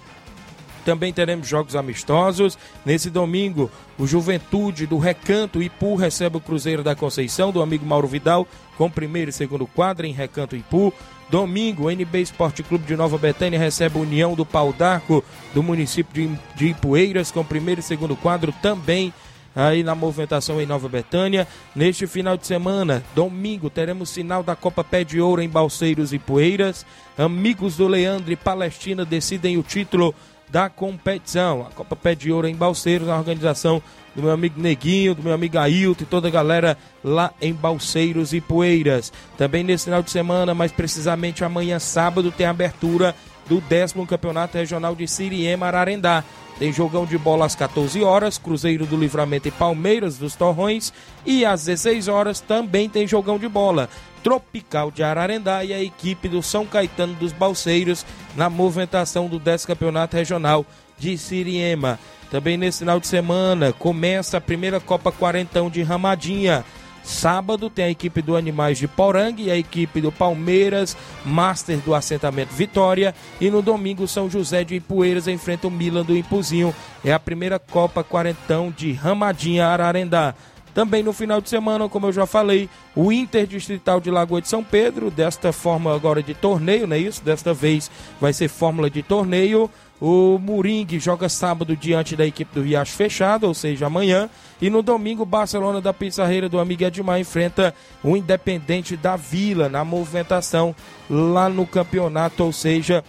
Também 0.90 1.14
teremos 1.14 1.48
jogos 1.48 1.76
amistosos. 1.76 2.58
Nesse 2.84 3.12
domingo, 3.12 3.70
o 3.96 4.08
Juventude 4.08 4.88
do 4.88 4.98
Recanto 4.98 5.62
Ipu 5.62 5.94
recebe 5.94 6.38
o 6.38 6.40
Cruzeiro 6.40 6.82
da 6.82 6.96
Conceição, 6.96 7.52
do 7.52 7.62
amigo 7.62 7.86
Mauro 7.86 8.08
Vidal, 8.08 8.48
com 8.76 8.90
primeiro 8.90 9.30
e 9.30 9.32
segundo 9.32 9.68
quadro 9.68 10.08
em 10.08 10.12
Recanto 10.12 10.56
Ipu. 10.56 10.92
Domingo, 11.30 11.84
o 11.84 11.92
NB 11.92 12.22
Esporte 12.22 12.64
Clube 12.64 12.88
de 12.88 12.96
Nova 12.96 13.20
Betânia 13.20 13.60
recebe 13.60 14.00
a 14.00 14.02
União 14.02 14.34
do 14.34 14.44
Pau 14.44 14.74
d'Arco, 14.74 15.24
do 15.54 15.62
município 15.62 16.36
de, 16.56 16.70
Ipueiras, 16.70 17.30
com 17.30 17.46
primeiro 17.46 17.82
e 17.82 17.84
segundo 17.84 18.16
quadro 18.16 18.52
também 18.60 19.14
aí 19.56 19.84
na 19.84 19.94
movimentação 19.94 20.60
em 20.60 20.66
Nova 20.66 20.90
Betânia. 20.90 21.48
Neste 21.76 22.08
final 22.08 22.36
de 22.36 22.48
semana, 22.48 23.04
domingo, 23.14 23.70
teremos 23.70 24.12
final 24.12 24.42
da 24.42 24.56
Copa 24.56 24.84
Pé 24.84 25.04
de 25.04 25.22
Ouro 25.22 25.40
em 25.40 25.50
Balseiros 25.50 26.14
e 26.14 26.18
Poeiras. 26.18 26.84
Amigos 27.16 27.78
do 27.78 27.88
Leandro 27.88 28.32
e 28.32 28.36
Palestina 28.36 29.06
decidem 29.06 29.56
o 29.56 29.62
título 29.62 30.16
da 30.50 30.70
competição. 30.70 31.66
A 31.68 31.72
Copa 31.72 31.96
Pé 31.96 32.16
de 32.16 32.32
Ouro 32.32 32.48
em 32.48 32.56
Balseiros, 32.56 33.08
na 33.08 33.18
organização 33.18 33.82
do 34.16 34.24
meu 34.24 34.32
amigo 34.32 34.60
Neguinho, 34.60 35.16
do 35.16 35.24
meu 35.24 35.34
amigo 35.34 35.58
Ailton 35.58 36.04
e 36.04 36.08
toda 36.08 36.28
a 36.28 36.32
galera 36.32 36.78
lá 37.04 37.32
em 37.42 37.54
Balseiros 37.54 38.34
e 38.34 38.42
Poeiras. 38.42 39.14
Também 39.38 39.64
nesse 39.64 39.86
final 39.86 40.02
de 40.02 40.12
semana, 40.12 40.54
mais 40.54 40.72
precisamente 40.72 41.44
amanhã 41.44 41.80
sábado, 41.80 42.32
tem 42.32 42.46
a 42.46 42.50
abertura 42.50 43.16
do 43.48 43.60
décimo 43.62 44.06
Campeonato 44.06 44.58
Regional 44.58 44.96
de 44.96 45.08
Siriema 45.08 45.68
Ararendá. 45.68 46.24
Tem 46.60 46.74
jogão 46.74 47.06
de 47.06 47.18
bola 47.18 47.46
às 47.46 47.56
14 47.56 48.04
horas, 48.04 48.38
Cruzeiro 48.38 48.86
do 48.86 48.98
Livramento 48.98 49.48
e 49.48 49.52
Palmeiras 49.52 50.18
dos 50.18 50.36
Torrões. 50.36 50.92
E 51.26 51.46
às 51.46 51.66
16 51.66 52.10
horas 52.10 52.42
também 52.42 52.90
tem 52.90 53.08
jogão 53.08 53.40
de 53.40 53.48
bola. 53.48 53.90
Tropical 54.24 54.92
de 54.92 55.04
Ararendá 55.04 55.64
e 55.64 55.74
a 55.74 55.82
equipe 55.82 56.28
do 56.28 56.42
São 56.44 56.66
Caetano 56.66 57.14
dos 57.16 57.32
Balseiros 57.32 58.06
na 58.36 58.50
movimentação 58.50 59.28
do 59.28 59.40
10 59.40 59.66
Campeonato 59.66 60.16
Regional 60.16 60.66
de 60.98 61.18
Siriema. 61.18 62.00
Também 62.30 62.58
nesse 62.58 62.80
final 62.80 63.00
de 63.00 63.08
semana 63.08 63.74
começa 63.74 64.38
a 64.38 64.42
primeira 64.42 64.80
Copa 64.80 65.12
Quarentão 65.12 65.70
de 65.70 65.82
Ramadinha. 65.82 66.64
Sábado 67.02 67.70
tem 67.72 67.86
a 67.86 67.90
equipe 67.90 68.22
do 68.22 68.36
Animais 68.36 68.78
de 68.78 68.88
Porang 68.88 69.42
e 69.42 69.50
a 69.50 69.58
equipe 69.58 70.00
do 70.00 70.12
Palmeiras, 70.12 70.96
Master 71.26 71.78
do 71.80 71.96
Assentamento 71.96 72.54
Vitória. 72.54 73.16
E 73.42 73.50
no 73.50 73.64
domingo, 73.64 74.08
São 74.08 74.30
José 74.30 74.64
de 74.64 74.76
Ipueiras 74.76 75.28
enfrenta 75.28 75.68
o 75.68 75.72
Milan 75.72 76.04
do 76.04 76.16
Impuzinho. 76.16 76.76
É 77.04 77.12
a 77.12 77.20
primeira 77.20 77.58
Copa 77.58 78.04
Quarentão 78.04 78.72
de 78.76 78.92
Ramadinha 78.92 79.66
Ararendá. 79.66 80.36
Também 80.74 81.04
no 81.04 81.14
final 81.14 81.42
de 81.42 81.50
semana, 81.50 81.90
como 81.90 82.08
eu 82.08 82.14
já 82.14 82.26
falei, 82.26 82.70
o 82.96 83.12
Inter 83.12 83.48
Distrital 83.48 84.00
de 84.00 84.12
Lagoa 84.12 84.42
de 84.42 84.48
São 84.48 84.64
Pedro, 84.64 85.10
desta 85.10 85.52
forma 85.52 85.94
agora 85.94 86.22
de 86.22 86.34
torneio, 86.34 86.88
não 86.88 86.96
é 86.96 87.00
isso? 87.00 87.24
Desta 87.24 87.54
vez 87.54 87.90
vai 88.20 88.34
ser 88.34 88.48
fórmula 88.48 88.90
de 88.90 89.02
torneio. 89.02 89.70
O 90.02 90.40
Muringue 90.40 90.98
joga 90.98 91.28
sábado 91.28 91.76
diante 91.76 92.16
da 92.16 92.26
equipe 92.26 92.54
do 92.54 92.62
Riacho 92.62 92.94
Fechado, 92.94 93.46
ou 93.46 93.54
seja, 93.54 93.88
amanhã. 93.88 94.30
E 94.62 94.70
no 94.70 94.82
domingo, 94.82 95.26
Barcelona 95.26 95.82
da 95.82 95.94
Pizzarreira 95.94 96.48
do 96.48 96.58
Amigo 96.58 96.86
Edmar 96.86 97.20
enfrenta 97.20 97.76
o 98.02 98.16
Independente 98.16 98.96
da 98.96 99.18
Vila 99.18 99.68
na 99.68 99.84
movimentação 99.84 100.74
lá 101.10 101.50
no 101.50 101.68
campeonato, 101.68 102.46
ou 102.46 102.54
seja, 102.54 103.04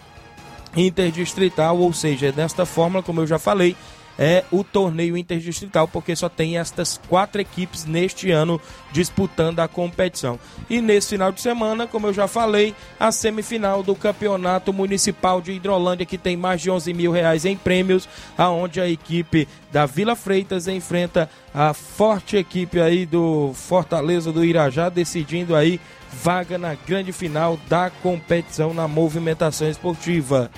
interdistrital. 0.77 1.79
Ou 1.79 1.93
seja, 1.93 2.33
desta 2.33 2.67
forma, 2.67 3.05
como 3.05 3.21
eu 3.21 3.27
já 3.27 3.39
falei, 3.39 3.77
é 4.23 4.45
o 4.53 4.63
torneio 4.63 5.17
interdistrital, 5.17 5.89
porque 5.89 6.15
só 6.15 6.29
tem 6.29 6.59
estas 6.59 7.01
quatro 7.09 7.41
equipes 7.41 7.87
neste 7.87 8.31
ano 8.31 8.61
disputando 8.93 9.61
a 9.61 9.67
competição. 9.67 10.39
E 10.69 10.83
nesse 10.83 11.09
final 11.09 11.33
de 11.33 11.41
semana, 11.41 11.87
como 11.87 12.07
eu 12.07 12.13
já 12.13 12.29
falei, 12.29 12.75
a 12.99 13.11
semifinal 13.11 13.83
do 13.83 13.97
Campeonato 13.97 14.75
Municipal 14.75 15.41
de 15.41 15.53
Hidrolândia, 15.53 16.05
que 16.05 16.19
tem 16.19 16.37
mais 16.37 16.61
de 16.61 16.71
11 16.71 16.93
mil 16.93 17.11
reais 17.11 17.47
em 17.47 17.57
prêmios, 17.57 18.07
aonde 18.37 18.79
a 18.79 18.87
equipe 18.87 19.49
da 19.73 19.87
Vila 19.87 20.15
Freitas 20.15 20.69
enfrenta 20.69 21.31
a 21.55 21.73
forte 21.73 22.37
equipe 22.37 22.79
aí 22.79 23.07
do 23.07 23.53
Fortaleza 23.55 24.31
do 24.31 24.45
Irajá, 24.45 24.91
decidindo 24.91 25.57
aí 25.57 25.81
vaga 26.13 26.59
na 26.59 26.75
grande 26.75 27.13
final 27.13 27.59
da 27.69 27.89
competição 27.89 28.75
na 28.75 28.87
movimentação 28.87 29.71
esportiva. 29.71 30.51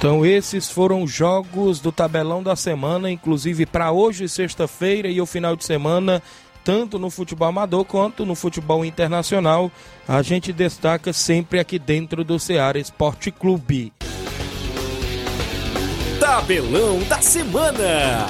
Então 0.00 0.24
esses 0.24 0.70
foram 0.70 1.02
os 1.02 1.12
jogos 1.12 1.78
do 1.78 1.92
tabelão 1.92 2.42
da 2.42 2.56
semana, 2.56 3.10
inclusive 3.10 3.66
para 3.66 3.92
hoje, 3.92 4.30
sexta-feira 4.30 5.08
e 5.08 5.20
o 5.20 5.26
final 5.26 5.54
de 5.54 5.62
semana, 5.62 6.22
tanto 6.64 6.98
no 6.98 7.10
futebol 7.10 7.48
amador 7.48 7.84
quanto 7.84 8.24
no 8.24 8.34
futebol 8.34 8.82
internacional. 8.82 9.70
A 10.08 10.22
gente 10.22 10.54
destaca 10.54 11.12
sempre 11.12 11.60
aqui 11.60 11.78
dentro 11.78 12.24
do 12.24 12.38
Ceará 12.38 12.78
Esporte 12.78 13.30
Clube. 13.30 13.92
Tabelão 16.18 17.00
da 17.00 17.20
semana. 17.20 18.26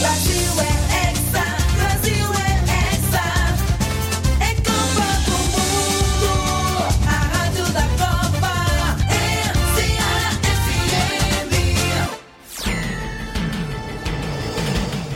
Brasil 0.00 0.60
é 0.60 0.97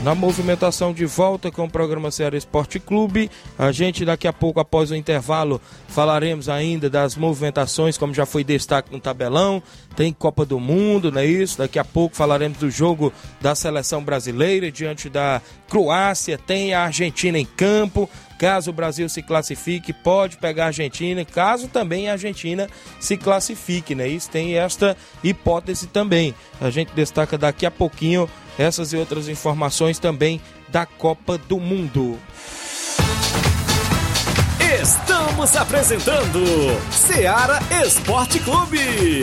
Na 0.03 0.17
movimentação 0.17 0.93
de 0.93 1.07
volta 1.07 1.49
com 1.49 1.65
o 1.65 1.71
programa 1.71 2.11
Ceará 2.11 2.37
Esporte 2.37 2.81
Clube, 2.81 3.31
a 3.57 3.71
gente 3.71 4.05
daqui 4.05 4.27
a 4.27 4.33
pouco, 4.33 4.59
após 4.59 4.91
o 4.91 4.97
intervalo, 4.97 5.61
falaremos 5.87 6.49
ainda 6.49 6.91
das 6.91 7.15
movimentações, 7.15 7.97
como 7.97 8.13
já 8.13 8.27
foi 8.27 8.43
destaque 8.43 8.91
no 8.91 8.99
tabelão. 8.99 9.63
Tem 9.95 10.13
Copa 10.13 10.45
do 10.45 10.59
Mundo, 10.59 11.13
não 11.13 11.21
é 11.21 11.27
isso? 11.27 11.59
Daqui 11.59 11.79
a 11.79 11.85
pouco 11.85 12.17
falaremos 12.17 12.59
do 12.59 12.69
jogo 12.69 13.13
da 13.41 13.55
seleção 13.55 14.03
brasileira 14.03 14.73
diante 14.73 15.09
da 15.09 15.41
Croácia. 15.69 16.37
Tem 16.37 16.75
a 16.75 16.83
Argentina 16.83 17.39
em 17.39 17.47
campo. 17.47 18.11
Caso 18.41 18.71
o 18.71 18.75
Brasil 18.75 19.09
se 19.09 19.23
classifique, 19.23 19.93
pode 19.93 20.37
pegar 20.37 20.65
a 20.65 20.67
Argentina. 20.67 21.25
Caso 21.25 21.69
também 21.69 22.09
a 22.09 22.13
Argentina 22.13 22.69
se 22.99 23.17
classifique, 23.17 23.95
né? 23.95 24.09
Isso 24.09 24.29
tem 24.29 24.59
esta 24.59 24.97
hipótese 25.23 25.87
também. 25.87 26.35
A 26.61 26.71
gente 26.71 26.93
destaca 26.93 27.39
daqui 27.39 27.65
a 27.65 27.71
pouquinho 27.71 28.29
essas 28.59 28.93
e 28.93 28.97
outras 28.97 29.29
informações 29.29 29.99
também 29.99 30.41
da 30.69 30.87
Copa 30.87 31.39
do 31.39 31.59
Mundo. 31.59 32.19
Estamos 34.83 35.55
apresentando 35.57 36.41
Seara 36.91 37.61
Esporte 37.85 38.39
Clube. 38.41 39.23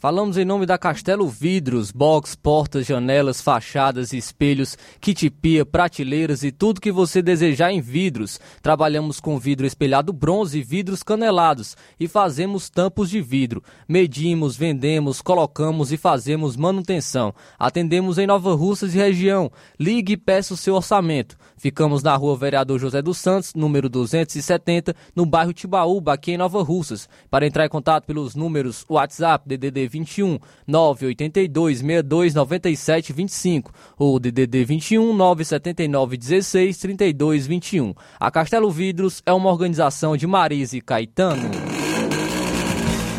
Falamos 0.00 0.38
em 0.38 0.46
nome 0.46 0.64
da 0.64 0.78
Castelo 0.78 1.28
Vidros, 1.28 1.92
box, 1.92 2.34
portas, 2.34 2.86
janelas, 2.86 3.42
fachadas, 3.42 4.14
espelhos, 4.14 4.74
kit 4.98 5.28
pia, 5.28 5.66
prateleiras 5.66 6.42
e 6.42 6.50
tudo 6.50 6.80
que 6.80 6.90
você 6.90 7.20
desejar 7.20 7.70
em 7.70 7.82
vidros. 7.82 8.40
Trabalhamos 8.62 9.20
com 9.20 9.38
vidro 9.38 9.66
espelhado 9.66 10.10
bronze 10.10 10.58
e 10.58 10.62
vidros 10.62 11.02
canelados 11.02 11.76
e 12.00 12.08
fazemos 12.08 12.70
tampos 12.70 13.10
de 13.10 13.20
vidro. 13.20 13.62
Medimos, 13.86 14.56
vendemos, 14.56 15.20
colocamos 15.20 15.92
e 15.92 15.98
fazemos 15.98 16.56
manutenção. 16.56 17.34
Atendemos 17.58 18.16
em 18.16 18.26
Nova 18.26 18.54
Russas 18.54 18.94
e 18.94 18.98
região. 18.98 19.52
Ligue 19.78 20.14
e 20.14 20.16
peça 20.16 20.54
o 20.54 20.56
seu 20.56 20.76
orçamento. 20.76 21.36
Ficamos 21.58 22.02
na 22.02 22.16
rua 22.16 22.38
Vereador 22.38 22.78
José 22.78 23.02
dos 23.02 23.18
Santos, 23.18 23.52
número 23.52 23.86
270, 23.90 24.96
no 25.14 25.26
bairro 25.26 25.52
Tibaúba, 25.52 26.14
aqui 26.14 26.32
em 26.32 26.38
Nova 26.38 26.62
Russas. 26.62 27.06
Para 27.30 27.46
entrar 27.46 27.66
em 27.66 27.68
contato 27.68 28.06
pelos 28.06 28.34
números 28.34 28.82
WhatsApp 28.88 29.46
DDD 29.46 29.89
21 29.90 30.38
982 30.66 31.78
62 31.78 32.34
97 32.34 33.12
25 33.12 33.72
ou 33.98 34.18
DDD 34.18 34.64
21 34.64 35.12
979 35.14 36.16
16 36.16 36.78
32 36.78 37.46
21. 37.46 37.94
A 38.18 38.30
Castelo 38.30 38.70
Vidros 38.70 39.22
é 39.26 39.32
uma 39.32 39.50
organização 39.50 40.16
de 40.16 40.26
Marise 40.26 40.80
Caetano. 40.80 41.50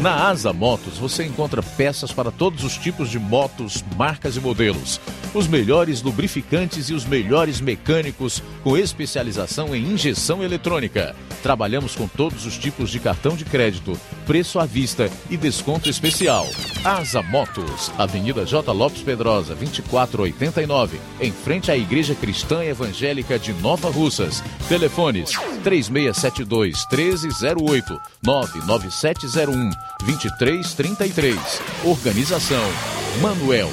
Na 0.02 0.30
Asa 0.30 0.52
Motos 0.52 0.98
você 0.98 1.24
encontra 1.24 1.62
peças 1.62 2.12
para 2.12 2.32
todos 2.32 2.64
os 2.64 2.76
tipos 2.76 3.08
de 3.08 3.20
motos, 3.20 3.84
marcas 3.96 4.36
e 4.36 4.40
modelos. 4.40 5.00
Os 5.34 5.48
melhores 5.48 6.02
lubrificantes 6.02 6.90
e 6.90 6.94
os 6.94 7.06
melhores 7.06 7.62
mecânicos 7.62 8.44
com 8.64 8.76
especialização 8.76 9.74
em 9.74 9.82
injeção 9.94 10.44
eletrônica. 10.44 11.16
Trabalhamos 11.42 11.96
com 11.96 12.06
todos 12.06 12.46
os 12.46 12.58
tipos 12.58 12.90
de 12.90 13.00
cartão 13.00 13.36
de 13.38 13.46
crédito, 13.46 13.98
preço 14.28 14.60
à 14.60 14.66
vista 14.66 15.10
e 15.30 15.38
desconto 15.38 15.90
especial. 15.90 16.46
Asa 16.84 17.22
Motos, 17.22 17.90
Avenida 17.98 18.46
J. 18.46 18.74
Lopes 18.74 19.04
Pedrosa, 19.04 19.56
2489, 19.56 21.00
em 21.22 21.32
frente 21.32 21.72
à 21.72 21.78
Igreja 21.78 22.14
Cristã 22.14 22.62
Evangélica 22.64 23.40
de 23.40 23.54
Nova 23.54 23.90
Russas. 23.90 24.44
Telefones 24.68 25.32
3672 25.64 26.86
1308 26.92 28.02
99701 28.22 29.70
2333. 30.06 31.38
Organização 31.86 32.64
Manuel. 33.22 33.72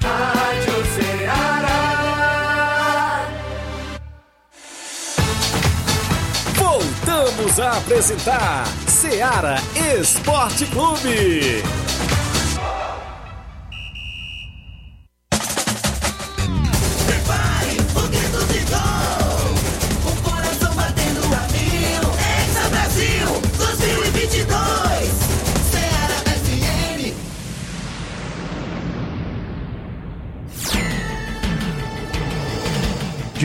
Rádio 0.01 0.85
Ceará. 0.95 1.67
Voltamos 6.57 7.59
a 7.59 7.79
apresentar 7.79 8.65
Seara 8.87 9.57
Esporte 9.99 10.67
Clube. 10.67 11.63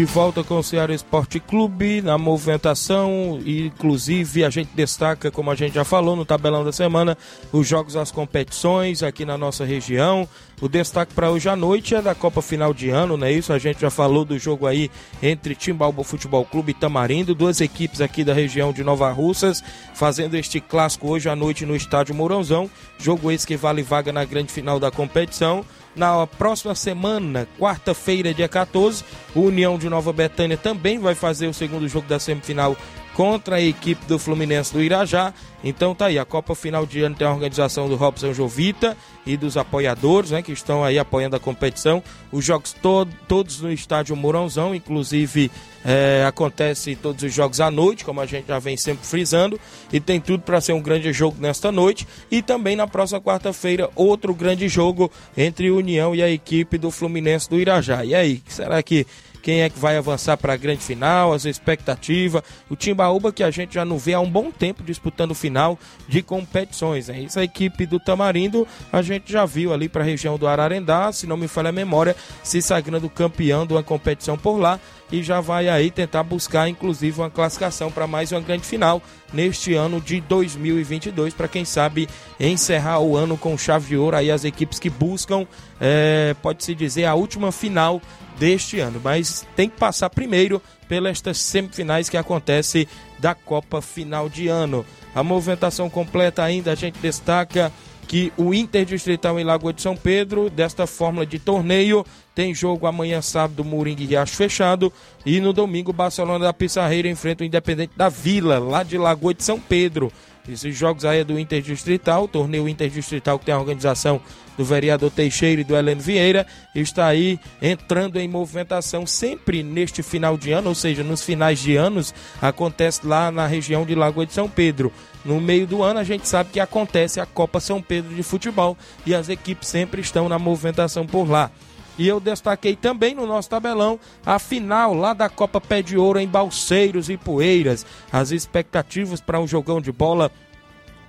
De 0.01 0.05
volta 0.05 0.43
com 0.43 0.57
o 0.57 0.63
Ceará 0.63 0.95
Esporte 0.95 1.39
Clube 1.39 2.01
na 2.01 2.17
movimentação, 2.17 3.39
inclusive 3.45 4.43
a 4.43 4.49
gente 4.49 4.71
destaca, 4.73 5.29
como 5.29 5.51
a 5.51 5.55
gente 5.55 5.75
já 5.75 5.83
falou 5.83 6.15
no 6.15 6.25
tabelão 6.25 6.65
da 6.65 6.71
semana, 6.71 7.15
os 7.53 7.67
jogos 7.67 7.93
das 7.93 8.09
competições 8.09 9.03
aqui 9.03 9.25
na 9.25 9.37
nossa 9.37 9.63
região. 9.63 10.27
O 10.59 10.67
destaque 10.67 11.13
para 11.13 11.29
hoje 11.29 11.47
à 11.49 11.55
noite 11.55 11.93
é 11.93 12.01
da 12.01 12.15
Copa 12.15 12.41
Final 12.41 12.73
de 12.73 12.89
Ano, 12.89 13.15
não 13.15 13.27
é 13.27 13.31
isso? 13.31 13.53
A 13.53 13.59
gente 13.59 13.79
já 13.79 13.91
falou 13.91 14.25
do 14.25 14.39
jogo 14.39 14.65
aí 14.65 14.89
entre 15.21 15.53
Timbalbo 15.53 16.03
Futebol 16.03 16.45
Clube 16.45 16.71
e 16.71 16.73
Tamarindo, 16.73 17.35
duas 17.35 17.61
equipes 17.61 18.01
aqui 18.01 18.23
da 18.23 18.33
região 18.33 18.73
de 18.73 18.83
Nova 18.83 19.11
Russas, 19.11 19.63
fazendo 19.93 20.33
este 20.35 20.59
clássico 20.59 21.09
hoje 21.09 21.29
à 21.29 21.35
noite 21.35 21.63
no 21.63 21.75
estádio 21.75 22.15
Mourãozão. 22.15 22.67
Jogo 22.97 23.31
esse 23.31 23.45
que 23.45 23.55
vale 23.55 23.83
vaga 23.83 24.11
na 24.11 24.25
grande 24.25 24.51
final 24.51 24.79
da 24.79 24.89
competição. 24.89 25.63
Na 25.95 26.25
próxima 26.25 26.73
semana, 26.73 27.47
quarta-feira, 27.59 28.33
dia 28.33 28.47
14, 28.47 29.03
o 29.35 29.41
União 29.41 29.77
de 29.77 29.89
Nova 29.89 30.13
Betânia 30.13 30.57
também 30.57 30.97
vai 30.97 31.15
fazer 31.15 31.47
o 31.47 31.53
segundo 31.53 31.87
jogo 31.87 32.07
da 32.07 32.19
semifinal 32.19 32.77
contra 33.13 33.57
a 33.57 33.61
equipe 33.61 34.05
do 34.05 34.17
Fluminense 34.17 34.73
do 34.73 34.81
Irajá. 34.81 35.33
Então 35.63 35.93
tá 35.93 36.07
aí, 36.07 36.17
a 36.17 36.25
Copa 36.25 36.55
Final 36.55 36.85
de 36.85 37.01
Ano 37.01 37.15
tem 37.15 37.27
a 37.27 37.31
organização 37.31 37.87
do 37.87 37.95
Robson 37.95 38.33
Jovita 38.33 38.97
e 39.25 39.37
dos 39.37 39.57
apoiadores, 39.57 40.31
né, 40.31 40.41
que 40.41 40.51
estão 40.51 40.83
aí 40.83 40.97
apoiando 40.97 41.35
a 41.35 41.39
competição. 41.39 42.01
Os 42.31 42.43
jogos 42.43 42.73
to 42.73 43.07
todos 43.27 43.61
no 43.61 43.71
estádio 43.71 44.15
Mourãozão, 44.15 44.73
inclusive 44.73 45.51
é, 45.85 46.25
acontece 46.27 46.95
todos 46.95 47.23
os 47.23 47.33
jogos 47.33 47.59
à 47.59 47.69
noite, 47.69 48.03
como 48.03 48.21
a 48.21 48.25
gente 48.25 48.47
já 48.47 48.57
vem 48.57 48.75
sempre 48.75 49.05
frisando, 49.05 49.59
e 49.93 49.99
tem 49.99 50.19
tudo 50.19 50.41
para 50.41 50.59
ser 50.59 50.73
um 50.73 50.81
grande 50.81 51.13
jogo 51.13 51.37
nesta 51.39 51.71
noite. 51.71 52.07
E 52.31 52.41
também 52.41 52.75
na 52.75 52.87
próxima 52.87 53.21
quarta-feira, 53.21 53.89
outro 53.95 54.33
grande 54.33 54.67
jogo 54.67 55.11
entre 55.37 55.69
União 55.69 56.15
e 56.15 56.23
a 56.23 56.29
equipe 56.29 56.77
do 56.77 56.89
Fluminense 56.89 57.49
do 57.49 57.59
Irajá. 57.59 58.03
E 58.03 58.15
aí, 58.15 58.41
será 58.47 58.81
que 58.81 59.05
quem 59.41 59.61
é 59.61 59.69
que 59.69 59.79
vai 59.79 59.97
avançar 59.97 60.37
para 60.37 60.53
a 60.53 60.57
grande 60.57 60.81
final, 60.81 61.33
as 61.33 61.45
expectativas. 61.45 62.43
O 62.69 62.75
Timbaúba 62.75 63.31
que 63.31 63.43
a 63.43 63.51
gente 63.51 63.73
já 63.73 63.83
não 63.83 63.97
vê 63.97 64.13
há 64.13 64.19
um 64.19 64.29
bom 64.29 64.51
tempo 64.51 64.83
disputando 64.83 65.33
final 65.33 65.77
de 66.07 66.21
competições. 66.21 67.07
Né? 67.07 67.23
Essa 67.23 67.43
equipe 67.43 67.85
do 67.85 67.99
Tamarindo 67.99 68.67
a 68.91 69.01
gente 69.01 69.31
já 69.31 69.45
viu 69.45 69.73
ali 69.73 69.89
para 69.89 70.03
a 70.03 70.05
região 70.05 70.37
do 70.37 70.47
Ararendá, 70.47 71.11
se 71.11 71.27
não 71.27 71.37
me 71.37 71.47
falha 71.47 71.69
a 71.69 71.73
memória, 71.73 72.15
se 72.43 72.61
sagrando 72.61 73.09
campeão 73.09 73.65
de 73.65 73.73
uma 73.73 73.83
competição 73.83 74.37
por 74.37 74.57
lá 74.57 74.79
e 75.11 75.21
já 75.21 75.41
vai 75.41 75.67
aí 75.67 75.91
tentar 75.91 76.23
buscar 76.23 76.69
inclusive 76.69 77.19
uma 77.19 77.29
classificação 77.29 77.91
para 77.91 78.07
mais 78.07 78.31
uma 78.31 78.39
grande 78.39 78.63
final 78.63 79.01
neste 79.33 79.73
ano 79.73 79.99
de 79.99 80.21
2022 80.21 81.33
para 81.33 81.47
quem 81.47 81.65
sabe 81.65 82.07
encerrar 82.39 82.99
o 82.99 83.17
ano 83.17 83.37
com 83.37 83.57
chave 83.57 83.89
de 83.89 83.97
ouro 83.97 84.15
aí 84.15 84.31
as 84.31 84.45
equipes 84.45 84.79
que 84.79 84.89
buscam 84.89 85.45
é, 85.79 86.33
pode 86.41 86.63
se 86.63 86.73
dizer 86.73 87.05
a 87.05 87.15
última 87.15 87.51
final 87.51 88.01
deste 88.41 88.79
ano, 88.79 88.99
mas 89.03 89.45
tem 89.55 89.69
que 89.69 89.77
passar 89.77 90.09
primeiro 90.09 90.59
pelas 90.87 91.21
semifinais 91.35 92.09
que 92.09 92.17
acontece 92.17 92.87
da 93.19 93.35
Copa 93.35 93.83
Final 93.83 94.27
de 94.27 94.47
Ano. 94.47 94.83
A 95.13 95.21
movimentação 95.21 95.91
completa 95.91 96.41
ainda 96.41 96.71
a 96.71 96.75
gente 96.75 96.97
destaca 96.97 97.71
que 98.07 98.33
o 98.35 98.51
Interdistrital 98.51 99.39
em 99.39 99.43
Lagoa 99.43 99.71
de 99.71 99.83
São 99.83 99.95
Pedro, 99.95 100.49
desta 100.49 100.87
fórmula 100.87 101.23
de 101.23 101.37
torneio, 101.37 102.03
tem 102.33 102.51
jogo 102.51 102.87
amanhã 102.87 103.21
sábado, 103.21 103.63
Moringue 103.63 104.07
Riacho 104.07 104.35
fechado. 104.35 104.91
E 105.23 105.39
no 105.39 105.53
domingo, 105.53 105.93
Barcelona 105.93 106.45
da 106.45 106.51
Pissarreira 106.51 107.07
enfrenta 107.07 107.43
o 107.43 107.47
Independente 107.47 107.93
da 107.95 108.09
Vila, 108.09 108.57
lá 108.57 108.81
de 108.81 108.97
Lagoa 108.97 109.35
de 109.35 109.43
São 109.43 109.59
Pedro. 109.59 110.11
Esses 110.49 110.75
jogos 110.75 111.05
aí 111.05 111.19
é 111.19 111.23
do 111.23 111.39
Interdistrital, 111.39 112.27
torneio 112.27 112.67
Interdistrital 112.67 113.37
que 113.37 113.45
tem 113.45 113.53
a 113.53 113.59
organização 113.59 114.21
do 114.57 114.65
vereador 114.65 115.09
Teixeira 115.11 115.61
e 115.61 115.63
do 115.63 115.75
Heleno 115.75 116.01
Vieira, 116.01 116.45
está 116.75 117.07
aí 117.07 117.39
entrando 117.61 118.19
em 118.19 118.27
movimentação 118.27 119.05
sempre 119.05 119.63
neste 119.63 120.03
final 120.03 120.37
de 120.37 120.51
ano, 120.51 120.69
ou 120.69 120.75
seja, 120.75 121.03
nos 121.03 121.23
finais 121.23 121.59
de 121.59 121.75
anos, 121.75 122.13
acontece 122.41 123.05
lá 123.05 123.31
na 123.31 123.47
região 123.47 123.85
de 123.85 123.95
Lagoa 123.95 124.25
de 124.25 124.33
São 124.33 124.49
Pedro. 124.49 124.91
No 125.23 125.39
meio 125.39 125.67
do 125.67 125.83
ano 125.83 125.99
a 125.99 126.03
gente 126.03 126.27
sabe 126.27 126.49
que 126.51 126.59
acontece 126.59 127.19
a 127.19 127.25
Copa 127.25 127.59
São 127.59 127.81
Pedro 127.81 128.13
de 128.13 128.23
futebol 128.23 128.77
e 129.05 129.13
as 129.13 129.29
equipes 129.29 129.69
sempre 129.69 130.01
estão 130.01 130.27
na 130.27 130.39
movimentação 130.39 131.05
por 131.05 131.29
lá. 131.29 131.51
E 131.97 132.07
eu 132.07 132.19
destaquei 132.19 132.75
também 132.75 133.13
no 133.13 133.25
nosso 133.25 133.49
tabelão 133.49 133.99
a 134.25 134.39
final 134.39 134.93
lá 134.93 135.13
da 135.13 135.29
Copa 135.29 135.59
Pé 135.59 135.81
de 135.81 135.97
Ouro 135.97 136.19
em 136.19 136.27
Balseiros 136.27 137.09
e 137.09 137.17
Poeiras. 137.17 137.85
As 138.11 138.31
expectativas 138.31 139.21
para 139.21 139.39
um 139.39 139.47
jogão 139.47 139.81
de 139.81 139.91
bola 139.91 140.31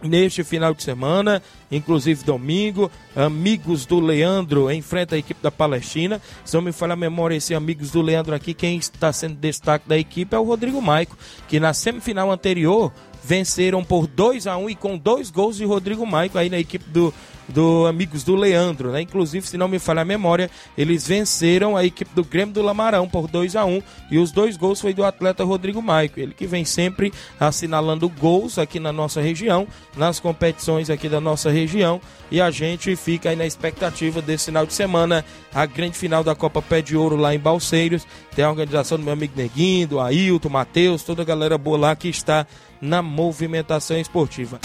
neste 0.02 0.42
final 0.42 0.74
de 0.74 0.82
semana, 0.82 1.42
inclusive 1.70 2.24
domingo, 2.24 2.90
amigos 3.14 3.86
do 3.86 4.00
Leandro 4.00 4.70
enfrenta 4.70 5.14
a 5.14 5.18
equipe 5.18 5.40
da 5.42 5.50
Palestina. 5.50 6.20
Se 6.44 6.54
não 6.54 6.62
me 6.62 6.72
falha 6.72 6.94
a 6.94 6.96
memória, 6.96 7.36
esse 7.36 7.54
amigos 7.54 7.90
do 7.90 8.02
Leandro 8.02 8.34
aqui, 8.34 8.52
quem 8.52 8.76
está 8.76 9.12
sendo 9.12 9.36
destaque 9.36 9.88
da 9.88 9.96
equipe 9.96 10.34
é 10.34 10.38
o 10.38 10.44
Rodrigo 10.44 10.82
Maico, 10.82 11.16
que 11.48 11.60
na 11.60 11.72
semifinal 11.72 12.30
anterior 12.30 12.92
venceram 13.22 13.84
por 13.84 14.06
2 14.06 14.46
a 14.46 14.56
1 14.56 14.70
e 14.70 14.74
com 14.74 14.98
dois 14.98 15.30
gols 15.30 15.56
de 15.56 15.64
Rodrigo 15.64 16.06
Maico 16.06 16.38
aí 16.38 16.50
na 16.50 16.58
equipe 16.58 16.84
do 16.90 17.12
do 17.48 17.86
Amigos 17.86 18.24
do 18.24 18.34
Leandro, 18.34 18.92
né? 18.92 19.02
Inclusive, 19.02 19.46
se 19.46 19.56
não 19.56 19.68
me 19.68 19.78
falha 19.78 20.02
a 20.02 20.04
memória, 20.04 20.50
eles 20.76 21.06
venceram 21.06 21.76
a 21.76 21.84
equipe 21.84 22.10
do 22.14 22.24
Grêmio 22.24 22.54
do 22.54 22.62
Lamarão 22.62 23.08
por 23.08 23.28
2 23.28 23.56
a 23.56 23.64
1 23.64 23.82
e 24.10 24.18
os 24.18 24.32
dois 24.32 24.56
gols 24.56 24.80
foi 24.80 24.94
do 24.94 25.04
atleta 25.04 25.44
Rodrigo 25.44 25.82
Maico, 25.82 26.20
ele 26.20 26.34
que 26.34 26.46
vem 26.46 26.64
sempre 26.64 27.12
assinalando 27.38 28.08
gols 28.08 28.58
aqui 28.58 28.78
na 28.78 28.92
nossa 28.92 29.20
região, 29.20 29.66
nas 29.96 30.20
competições 30.20 30.90
aqui 30.90 31.08
da 31.08 31.20
nossa 31.20 31.50
região, 31.50 32.00
e 32.30 32.40
a 32.40 32.50
gente 32.50 32.94
fica 32.96 33.30
aí 33.30 33.36
na 33.36 33.46
expectativa 33.46 34.22
desse 34.22 34.46
final 34.46 34.64
de 34.64 34.72
semana, 34.72 35.24
a 35.52 35.66
grande 35.66 35.96
final 35.98 36.24
da 36.24 36.34
Copa 36.34 36.62
Pé 36.62 36.80
de 36.80 36.96
Ouro 36.96 37.16
lá 37.16 37.34
em 37.34 37.38
Balseiros, 37.38 38.06
tem 38.34 38.44
a 38.44 38.50
organização 38.50 38.98
do 38.98 39.04
meu 39.04 39.12
amigo 39.12 39.34
Neguinho, 39.36 39.88
do 39.88 40.00
Ailton, 40.00 40.48
Matheus, 40.48 41.02
toda 41.02 41.22
a 41.22 41.24
galera 41.24 41.58
boa 41.58 41.78
lá 41.78 41.96
que 41.96 42.08
está 42.08 42.46
na 42.82 43.00
movimentação 43.00 43.96
esportiva. 43.96 44.58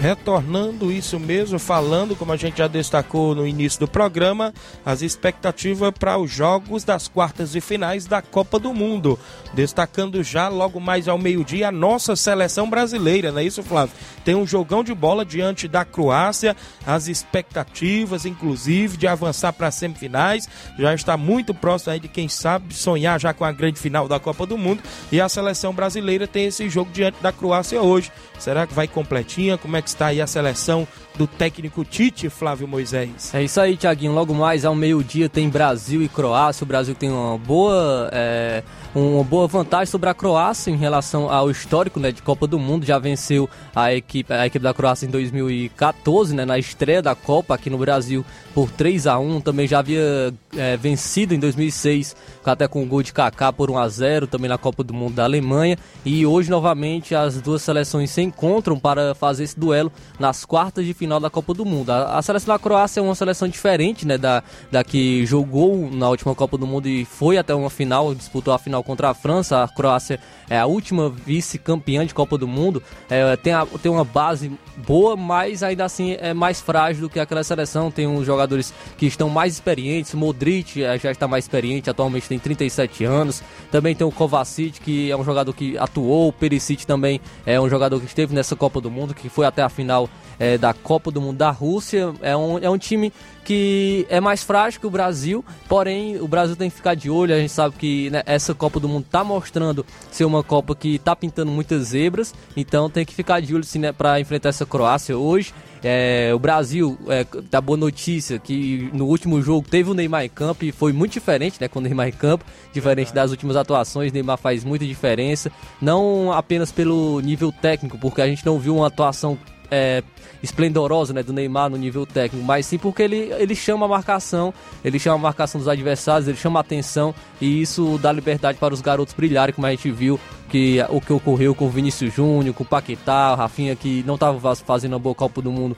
Retornando 0.00 0.92
isso 0.92 1.18
mesmo, 1.18 1.58
falando, 1.58 2.14
como 2.14 2.30
a 2.30 2.36
gente 2.36 2.58
já 2.58 2.68
destacou 2.68 3.34
no 3.34 3.46
início 3.46 3.80
do 3.80 3.88
programa, 3.88 4.52
as 4.84 5.00
expectativas 5.00 5.90
para 5.98 6.18
os 6.18 6.30
jogos 6.30 6.84
das 6.84 7.08
quartas 7.08 7.54
e 7.54 7.62
finais 7.62 8.04
da 8.04 8.20
Copa 8.20 8.58
do 8.58 8.74
Mundo. 8.74 9.18
Destacando 9.54 10.22
já 10.22 10.48
logo 10.48 10.78
mais 10.78 11.08
ao 11.08 11.16
meio-dia 11.16 11.68
a 11.68 11.72
nossa 11.72 12.14
seleção 12.14 12.68
brasileira, 12.68 13.32
não 13.32 13.38
é 13.38 13.44
isso, 13.44 13.62
Flávio? 13.62 13.96
Tem 14.22 14.34
um 14.34 14.46
jogão 14.46 14.84
de 14.84 14.94
bola 14.94 15.24
diante 15.24 15.66
da 15.66 15.82
Croácia, 15.82 16.54
as 16.86 17.08
expectativas, 17.08 18.26
inclusive, 18.26 18.98
de 18.98 19.06
avançar 19.06 19.54
para 19.54 19.68
as 19.68 19.76
semifinais. 19.76 20.46
Já 20.78 20.94
está 20.94 21.16
muito 21.16 21.54
próximo 21.54 21.94
aí 21.94 22.00
de 22.00 22.08
quem 22.08 22.28
sabe 22.28 22.74
sonhar 22.74 23.18
já 23.18 23.32
com 23.32 23.46
a 23.46 23.52
grande 23.52 23.80
final 23.80 24.06
da 24.06 24.20
Copa 24.20 24.44
do 24.44 24.58
Mundo. 24.58 24.82
E 25.10 25.20
a 25.22 25.28
seleção 25.28 25.72
brasileira 25.72 26.26
tem 26.26 26.44
esse 26.46 26.68
jogo 26.68 26.90
diante 26.92 27.22
da 27.22 27.32
Croácia 27.32 27.80
hoje. 27.80 28.12
Será 28.38 28.66
que 28.66 28.74
vai 28.74 28.86
completinha? 28.86 29.58
Como 29.58 29.76
é 29.76 29.82
que 29.82 29.88
está 29.88 30.06
aí 30.06 30.20
a 30.20 30.26
seleção 30.26 30.86
do 31.16 31.26
técnico 31.26 31.84
Tite, 31.84 32.28
Flávio 32.28 32.68
Moisés? 32.68 33.34
É 33.34 33.42
isso 33.42 33.60
aí, 33.60 33.76
Tiaguinho. 33.76 34.12
Logo 34.12 34.34
mais 34.34 34.64
ao 34.64 34.74
meio-dia 34.74 35.28
tem 35.28 35.48
Brasil 35.48 36.02
e 36.02 36.08
Croácia. 36.08 36.64
O 36.64 36.66
Brasil 36.66 36.94
tem 36.94 37.10
uma 37.10 37.38
boa, 37.38 38.10
é, 38.12 38.62
uma 38.94 39.24
boa 39.24 39.46
vantagem 39.46 39.86
sobre 39.86 40.08
a 40.08 40.14
Croácia 40.14 40.70
em 40.70 40.76
relação 40.76 41.30
ao 41.30 41.50
histórico 41.50 41.98
né, 41.98 42.12
de 42.12 42.22
Copa 42.22 42.46
do 42.46 42.58
Mundo. 42.58 42.84
Já 42.84 42.98
venceu 42.98 43.48
a 43.74 43.92
equipe, 43.92 44.32
a 44.32 44.46
equipe 44.46 44.62
da 44.62 44.74
Croácia 44.74 45.06
em 45.06 45.10
2014, 45.10 46.34
né, 46.34 46.44
na 46.44 46.58
estreia 46.58 47.00
da 47.00 47.14
Copa 47.14 47.54
aqui 47.54 47.70
no 47.70 47.78
Brasil 47.78 48.24
por 48.54 48.70
3 48.70 49.06
a 49.06 49.18
1 49.18 49.40
Também 49.40 49.66
já 49.66 49.80
havia 49.80 50.32
é, 50.56 50.76
vencido 50.76 51.34
em 51.34 51.38
2006, 51.38 52.16
até 52.44 52.68
com 52.68 52.82
o 52.82 52.86
gol 52.86 53.02
de 53.02 53.12
Kaká 53.12 53.52
por 53.52 53.70
1 53.70 53.78
a 53.78 53.88
0 53.88 54.26
também 54.26 54.48
na 54.48 54.58
Copa 54.58 54.84
do 54.84 54.94
Mundo 54.94 55.14
da 55.14 55.24
Alemanha. 55.24 55.78
E 56.04 56.26
hoje, 56.26 56.50
novamente, 56.50 57.14
as 57.14 57.40
duas 57.40 57.62
seleções 57.62 58.10
se 58.10 58.22
encontram 58.22 58.78
para 58.78 59.14
fazer 59.14 59.44
esse 59.44 59.58
duelo 59.58 59.90
nas 60.18 60.44
quartas 60.44 60.84
de 60.84 60.94
final 60.94 61.05
da 61.06 61.30
Copa 61.30 61.54
do 61.54 61.64
Mundo. 61.64 61.90
A, 61.90 62.18
a 62.18 62.22
seleção 62.22 62.54
da 62.54 62.58
Croácia 62.58 63.00
é 63.00 63.02
uma 63.02 63.14
seleção 63.14 63.48
diferente 63.48 64.06
né, 64.06 64.18
da, 64.18 64.42
da 64.70 64.84
que 64.84 65.24
jogou 65.26 65.90
na 65.90 66.08
última 66.08 66.34
Copa 66.34 66.58
do 66.58 66.66
Mundo 66.66 66.88
e 66.88 67.04
foi 67.04 67.38
até 67.38 67.54
uma 67.54 67.70
final, 67.70 68.14
disputou 68.14 68.52
a 68.52 68.58
final 68.58 68.82
contra 68.82 69.10
a 69.10 69.14
França. 69.14 69.62
A 69.62 69.68
Croácia 69.68 70.20
é 70.48 70.58
a 70.58 70.66
última 70.66 71.08
vice-campeã 71.08 72.06
de 72.06 72.14
Copa 72.14 72.36
do 72.38 72.46
Mundo. 72.46 72.82
É, 73.08 73.36
tem, 73.36 73.52
a, 73.52 73.66
tem 73.66 73.90
uma 73.90 74.04
base 74.04 74.52
boa, 74.76 75.16
mas 75.16 75.62
ainda 75.62 75.84
assim 75.84 76.16
é 76.20 76.34
mais 76.34 76.60
frágil 76.60 77.02
do 77.02 77.10
que 77.10 77.18
aquela 77.18 77.42
seleção. 77.42 77.90
Tem 77.90 78.06
uns 78.06 78.26
jogadores 78.26 78.72
que 78.96 79.06
estão 79.06 79.28
mais 79.28 79.54
experientes. 79.54 80.14
Modric 80.14 80.82
é, 80.82 80.98
já 80.98 81.10
está 81.10 81.26
mais 81.26 81.44
experiente, 81.44 81.90
atualmente 81.90 82.28
tem 82.28 82.38
37 82.38 83.04
anos. 83.04 83.42
Também 83.70 83.94
tem 83.94 84.06
o 84.06 84.10
Kovacic, 84.12 84.80
que 84.80 85.10
é 85.10 85.16
um 85.16 85.24
jogador 85.24 85.52
que 85.52 85.76
atuou. 85.78 86.28
O 86.28 86.32
Perisic 86.32 86.86
também 86.86 87.20
é 87.44 87.60
um 87.60 87.68
jogador 87.68 88.00
que 88.00 88.06
esteve 88.06 88.34
nessa 88.34 88.56
Copa 88.56 88.80
do 88.80 88.90
Mundo, 88.90 89.14
que 89.14 89.28
foi 89.28 89.46
até 89.46 89.62
a 89.62 89.68
final 89.68 90.08
é, 90.38 90.58
da 90.58 90.72
Copa 90.72 90.95
do 91.10 91.20
Mundo 91.20 91.36
da 91.36 91.50
Rússia. 91.50 92.12
É 92.20 92.36
um, 92.36 92.58
é 92.58 92.68
um 92.68 92.78
time 92.78 93.12
que 93.44 94.04
é 94.08 94.20
mais 94.20 94.42
frágil 94.42 94.80
que 94.80 94.86
o 94.86 94.90
Brasil, 94.90 95.44
porém 95.68 96.20
o 96.20 96.26
Brasil 96.26 96.56
tem 96.56 96.68
que 96.68 96.76
ficar 96.76 96.94
de 96.94 97.08
olho. 97.08 97.32
A 97.34 97.38
gente 97.38 97.52
sabe 97.52 97.76
que 97.76 98.10
né, 98.10 98.22
essa 98.26 98.52
Copa 98.54 98.80
do 98.80 98.88
Mundo 98.88 99.04
está 99.04 99.22
mostrando 99.22 99.86
ser 100.10 100.24
uma 100.24 100.42
Copa 100.42 100.74
que 100.74 100.96
está 100.96 101.14
pintando 101.14 101.52
muitas 101.52 101.88
zebras, 101.88 102.34
então 102.56 102.90
tem 102.90 103.04
que 103.04 103.14
ficar 103.14 103.40
de 103.40 103.54
olho 103.54 103.64
né, 103.76 103.92
para 103.92 104.20
enfrentar 104.20 104.48
essa 104.48 104.66
Croácia 104.66 105.16
hoje. 105.16 105.54
É, 105.84 106.32
o 106.34 106.38
Brasil, 106.40 106.98
é, 107.06 107.24
da 107.48 107.60
boa 107.60 107.76
notícia 107.76 108.40
que 108.40 108.90
no 108.92 109.06
último 109.06 109.40
jogo 109.40 109.68
teve 109.68 109.88
o 109.88 109.94
Neymar 109.94 110.24
em 110.24 110.28
campo 110.28 110.64
e 110.64 110.72
foi 110.72 110.92
muito 110.92 111.12
diferente 111.12 111.58
né, 111.60 111.68
com 111.68 111.78
o 111.78 111.82
Neymar 111.82 112.08
em 112.08 112.12
campo, 112.12 112.44
diferente 112.72 113.14
das 113.14 113.30
últimas 113.30 113.54
atuações. 113.54 114.12
Neymar 114.12 114.38
faz 114.38 114.64
muita 114.64 114.84
diferença, 114.84 115.52
não 115.80 116.32
apenas 116.32 116.72
pelo 116.72 117.20
nível 117.20 117.52
técnico, 117.52 117.96
porque 117.98 118.20
a 118.20 118.26
gente 118.26 118.44
não 118.44 118.58
viu 118.58 118.74
uma 118.76 118.88
atuação 118.88 119.38
é, 119.70 120.02
esplendorosa 120.42 121.12
né, 121.12 121.22
do 121.22 121.32
Neymar 121.32 121.70
no 121.70 121.76
nível 121.76 122.06
técnico, 122.06 122.44
mas 122.44 122.66
sim 122.66 122.78
porque 122.78 123.02
ele, 123.02 123.32
ele 123.38 123.54
chama 123.54 123.86
a 123.86 123.88
marcação, 123.88 124.52
ele 124.84 124.98
chama 124.98 125.16
a 125.16 125.18
marcação 125.18 125.58
dos 125.58 125.68
adversários, 125.68 126.28
ele 126.28 126.36
chama 126.36 126.60
a 126.60 126.62
atenção 126.62 127.14
e 127.40 127.60
isso 127.60 127.98
dá 127.98 128.12
liberdade 128.12 128.58
para 128.58 128.72
os 128.72 128.80
garotos 128.80 129.14
brilharem, 129.14 129.54
como 129.54 129.66
a 129.66 129.70
gente 129.70 129.90
viu 129.90 130.18
que 130.48 130.78
o 130.90 131.00
que 131.00 131.12
ocorreu 131.12 131.54
com 131.54 131.66
o 131.66 131.70
Vinícius 131.70 132.14
Júnior, 132.14 132.54
com 132.54 132.62
o 132.62 132.66
Paquetá, 132.66 133.32
o 133.32 133.36
Rafinha 133.36 133.74
que 133.74 134.04
não 134.06 134.14
estava 134.14 134.54
fazendo 134.56 134.92
uma 134.92 134.98
boa 134.98 135.14
Copa 135.14 135.42
do 135.42 135.50
Mundo, 135.50 135.76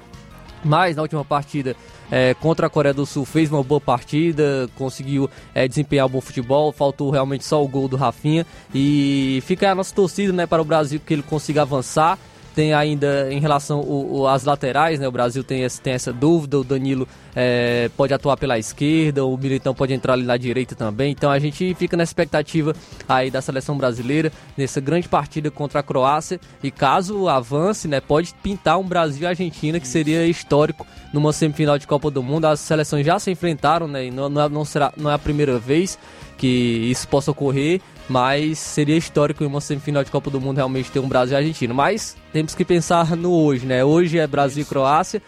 mas 0.64 0.96
na 0.96 1.03
última 1.03 1.24
partida 1.24 1.77
é, 2.11 2.35
contra 2.35 2.66
a 2.66 2.70
Coreia 2.70 2.94
do 2.94 3.07
Sul 3.07 3.24
fez 3.24 3.51
uma 3.51 3.62
boa 3.62 3.81
partida, 3.81 4.68
conseguiu 4.77 5.29
é, 5.55 5.68
desempenhar 5.68 6.07
um 6.07 6.11
bom 6.11 6.20
futebol, 6.20 6.72
faltou 6.72 7.11
realmente 7.11 7.44
só 7.44 7.62
o 7.62 7.68
gol 7.68 7.88
do 7.88 7.96
Rafinha 7.96 8.46
e 8.74 9.42
fica 9.46 9.70
a 9.70 9.74
nossa 9.74 9.94
torcida 9.94 10.33
né, 10.33 10.46
para 10.46 10.62
o 10.62 10.64
Brasil 10.64 11.01
que 11.05 11.14
ele 11.14 11.22
consiga 11.22 11.62
avançar 11.62 12.18
tem 12.59 12.75
ainda 12.75 13.33
em 13.33 13.38
relação 13.38 13.85
às 14.27 14.42
laterais, 14.42 14.99
né? 14.99 15.07
O 15.07 15.12
Brasil 15.12 15.44
tem, 15.44 15.62
esse, 15.62 15.81
tem 15.81 15.92
essa 15.92 16.12
dúvida. 16.12 16.59
O 16.59 16.64
Danilo 16.64 17.07
é, 17.37 17.88
pode 17.97 18.12
atuar 18.12 18.37
pela 18.37 18.59
esquerda, 18.59 19.25
o 19.25 19.37
Militão 19.37 19.73
pode 19.73 19.94
entrar 19.94 20.14
ali 20.14 20.25
na 20.25 20.37
direita 20.37 20.75
também. 20.75 21.12
Então 21.12 21.31
a 21.31 21.38
gente 21.38 21.73
fica 21.77 21.97
na 21.97 22.03
expectativa 22.03 22.75
aí 23.09 23.31
da 23.31 23.40
seleção 23.40 23.79
brasileira 23.79 24.33
nessa 24.57 24.81
grande 24.81 25.09
partida 25.09 25.53
contra 25.53 25.79
a 25.79 25.83
Croácia. 25.85 26.40
E 26.61 26.68
caso 26.68 27.29
avance, 27.29 27.87
né? 27.87 28.01
Pode 28.01 28.35
pintar 28.42 28.77
um 28.77 28.85
Brasil 28.85 29.23
e 29.23 29.27
Argentina 29.27 29.79
que 29.79 29.87
seria 29.87 30.27
histórico 30.27 30.85
numa 31.12 31.33
semifinal 31.33 31.79
de 31.79 31.87
Copa 31.87 32.11
do 32.11 32.25
Mundo. 32.25 32.47
As 32.47 32.59
seleções 32.59 33.07
já 33.07 33.21
se 33.21 33.31
enfrentaram, 33.31 33.87
né? 33.87 34.07
E 34.07 34.11
não, 34.11 34.29
não, 34.29 34.42
é, 34.42 34.49
não 34.49 34.64
será, 34.64 34.92
não 34.97 35.09
é 35.09 35.14
a 35.14 35.18
primeira 35.18 35.61
vez 35.61 35.97
que 36.37 36.49
isso 36.90 37.07
possa 37.07 37.31
ocorrer 37.31 37.81
mas 38.09 38.59
seria 38.59 38.97
histórico 38.97 39.44
em 39.44 39.47
uma 39.47 39.61
semifinal 39.61 40.03
de 40.03 40.11
Copa 40.11 40.31
do 40.31 40.40
Mundo 40.40 40.57
realmente 40.57 40.90
ter 40.90 40.99
um 40.99 41.09
Brasil 41.09 41.35
e 41.35 41.38
Argentina. 41.38 41.75
Mas 41.75 42.16
temos 42.33 42.55
que 42.55 42.64
pensar 42.64 43.16
no 43.16 43.33
hoje, 43.33 43.66
né? 43.66 43.85
Hoje 43.85 44.18
é 44.18 44.27
Brasil 44.27 44.62
e 44.62 44.66
Croácia. 44.66 45.23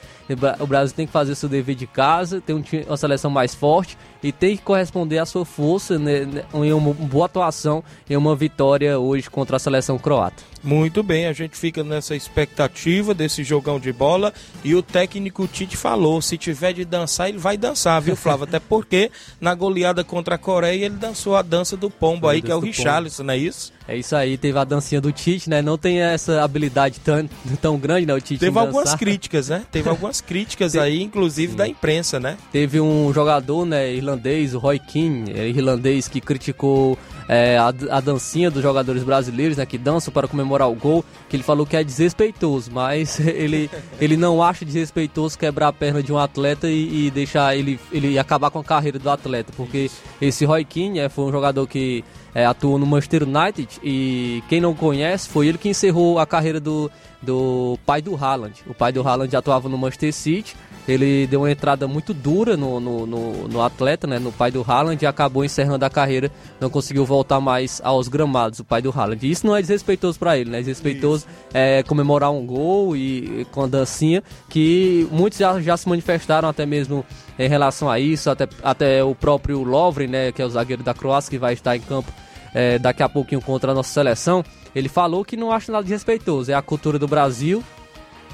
O 0.61 0.67
Brasil 0.67 0.95
tem 0.95 1.07
que 1.07 1.13
fazer 1.13 1.35
seu 1.35 1.49
dever 1.49 1.75
de 1.75 1.89
casa, 1.89 2.41
tem 2.41 2.63
uma 2.87 2.97
seleção 2.97 3.31
mais 3.31 3.53
forte 3.53 3.99
e 4.23 4.31
tem 4.31 4.57
que 4.57 4.63
corresponder 4.63 5.19
à 5.19 5.27
sua 5.27 5.45
força 5.45 5.99
né, 5.99 6.25
né, 6.25 6.45
em 6.55 6.73
uma 6.73 6.93
boa 6.93 7.27
atuação 7.27 7.83
em 8.09 8.17
uma 8.17 8.37
vitória 8.37 8.99
hoje 8.99 9.29
contra 9.29 9.57
a 9.57 9.59
seleção 9.59 9.99
croata. 9.99 10.43
Muito 10.63 11.03
bem, 11.03 11.27
a 11.27 11.33
gente 11.33 11.57
fica 11.57 11.83
nessa 11.83 12.15
expectativa 12.15 13.15
desse 13.15 13.43
jogão 13.43 13.81
de 13.81 13.93
bola 13.93 14.33
e 14.63 14.75
o 14.75 14.83
técnico 14.83 15.49
Tite 15.49 15.77
falou, 15.77 16.21
se 16.21 16.37
tiver 16.37 16.75
de 16.75 16.85
dançar, 16.85 17.31
ele 17.31 17.39
vai 17.39 17.57
dançar, 17.57 18.01
viu, 18.01 18.15
Flávio? 18.15 18.45
Até 18.45 18.61
porque 18.61 19.11
na 19.41 19.55
goleada 19.55 20.05
contra 20.05 20.35
a 20.35 20.39
Coreia 20.39 20.85
ele 20.85 20.97
dançou 20.97 21.35
a 21.35 21.43
dança 21.43 21.77
do 21.77 21.91
pombo 21.91 22.29
aí, 22.29 22.43
que 22.43 22.53
é 22.53 22.55
o 22.55 22.61
Richarlison, 22.71 23.25
não 23.25 23.35
é 23.35 23.37
isso? 23.37 23.73
É 23.91 23.97
isso 23.97 24.15
aí, 24.15 24.39
teve 24.39 24.57
a 24.57 24.63
dancinha 24.63 25.01
do 25.01 25.11
Tite, 25.11 25.51
né? 25.51 25.61
Não 25.61 25.77
tem 25.77 26.01
essa 26.01 26.45
habilidade 26.45 27.01
tão, 27.01 27.29
tão 27.61 27.77
grande, 27.77 28.07
né? 28.07 28.15
O 28.15 28.21
Tite 28.21 28.39
Teve 28.39 28.57
algumas 28.57 28.95
críticas, 28.95 29.49
né? 29.49 29.65
Teve 29.69 29.89
algumas 29.91 30.21
críticas 30.21 30.77
aí, 30.77 31.03
inclusive 31.03 31.51
Sim. 31.51 31.59
da 31.59 31.67
imprensa, 31.67 32.21
né? 32.21 32.39
Teve 32.53 32.81
um 32.81 33.13
jogador, 33.13 33.67
né, 33.67 33.93
irlandês, 33.93 34.55
o 34.55 34.61
Roy 34.61 34.79
Keane, 34.79 35.33
é, 35.33 35.49
irlandês, 35.49 36.07
que 36.07 36.21
criticou 36.21 36.97
é, 37.29 37.59
a, 37.59 37.75
a, 37.91 38.01
dancinha 38.01 38.49
dos 38.49 38.63
jogadores 38.63 39.03
brasileiros, 39.03 39.57
né, 39.57 39.67
que 39.67 39.77
dançam 39.77 40.13
para 40.13 40.29
comemorar 40.29 40.71
o 40.71 40.75
gol, 40.77 41.05
que 41.29 41.35
ele 41.35 41.43
falou 41.43 41.67
que 41.67 41.77
é 41.77 41.83
desrespeitoso, 41.83 42.71
mas 42.73 43.19
ele, 43.27 43.69
ele 44.01 44.17
não 44.17 44.41
acha 44.41 44.65
desrespeitoso 44.65 45.37
quebrar 45.37 45.67
a 45.67 45.73
perna 45.73 46.01
de 46.01 46.13
um 46.13 46.19
atleta 46.19 46.69
e, 46.69 47.07
e 47.07 47.11
deixar 47.11 47.57
ele, 47.57 47.81
ele 47.91 48.17
acabar 48.21 48.53
com 48.53 48.61
a 48.61 48.65
carreira 48.65 49.01
do 49.01 49.11
atleta, 49.11 49.53
porque 49.57 49.91
esse 50.21 50.45
Roy 50.45 50.65
Keane 50.65 51.01
é, 51.01 51.09
foi 51.09 51.25
um 51.25 51.33
jogador 51.33 51.67
que 51.67 52.05
é, 52.35 52.45
atuou 52.45 52.79
no 52.79 52.87
Manchester 52.87 53.25
United 53.25 53.80
e 53.83 54.43
quem 54.49 54.61
não 54.61 54.75
conhece 54.75 55.29
foi 55.29 55.49
ele 55.49 55.59
que 55.59 55.69
encerrou 55.69 56.19
a 56.19 56.27
carreira 56.27 56.61
do, 56.61 56.91
do 57.23 57.79
pai 57.87 58.03
do 58.03 58.15
Haaland. 58.17 58.55
O 58.67 58.75
pai 58.75 58.93
do 58.93 59.07
Haaland 59.07 59.35
atuava 59.35 59.69
no 59.69 59.79
Manchester 59.79 60.13
City 60.13 60.57
ele 60.89 61.27
deu 61.27 61.41
uma 61.43 61.51
entrada 61.51 61.87
muito 61.87 62.13
dura 62.13 62.57
no, 62.57 62.81
no, 62.81 63.07
no, 63.07 63.49
no 63.49 63.63
atleta, 63.63 64.07
né, 64.07 64.19
no 64.19 64.33
pai 64.33 64.51
do 64.51 64.65
Haaland, 64.67 65.03
e 65.03 65.07
acabou 65.07 65.45
encerrando 65.45 65.85
a 65.85 65.91
carreira, 65.91 66.31
não 66.59 66.71
conseguiu 66.71 67.05
voltar 67.05 67.41
mais 67.41 67.81
aos 67.85 68.09
gramados, 68.09 68.59
o 68.61 68.65
pai 68.65 68.83
do 68.83 68.91
Haaland. 68.91 69.25
E 69.27 69.31
isso 69.31 69.47
não 69.47 69.55
é 69.55 69.61
desrespeitoso 69.61 70.19
para 70.19 70.37
ele, 70.37 70.51
né? 70.51 70.59
Desrespeitoso 70.59 71.27
é 71.53 71.83
comemorar 71.83 72.33
um 72.33 72.45
gol 72.45 72.97
e 72.97 73.47
com 73.53 73.65
a 73.65 73.67
dancinha, 73.67 74.23
que 74.49 75.07
muitos 75.13 75.39
já, 75.39 75.61
já 75.61 75.77
se 75.77 75.89
manifestaram 75.89 76.49
até 76.49 76.65
mesmo 76.65 77.05
em 77.39 77.49
relação 77.49 77.89
a 77.89 78.01
isso, 78.01 78.31
até, 78.31 78.49
até 78.63 79.05
o 79.05 79.15
próprio 79.15 79.63
Lovren, 79.63 80.09
né, 80.09 80.33
que 80.33 80.43
é 80.43 80.45
o 80.45 80.51
zagueiro 80.51 80.83
da 80.83 80.95
Croácia, 80.95 81.31
que 81.31 81.39
vai 81.39 81.55
estar 81.55 81.77
em 81.77 81.81
campo 81.81 82.13
é, 82.55 82.79
daqui 82.79 83.03
a 83.03 83.09
pouquinho 83.09 83.41
contra 83.41 83.73
a 83.73 83.75
nossa 83.75 83.93
seleção, 83.93 84.45
ele 84.75 84.89
falou 84.89 85.25
que 85.25 85.37
não 85.37 85.51
acha 85.51 85.73
nada 85.73 85.85
desrespeitoso, 85.85 86.51
é 86.51 86.55
a 86.55 86.63
cultura 86.63 86.99
do 86.99 87.09
Brasil. 87.09 87.63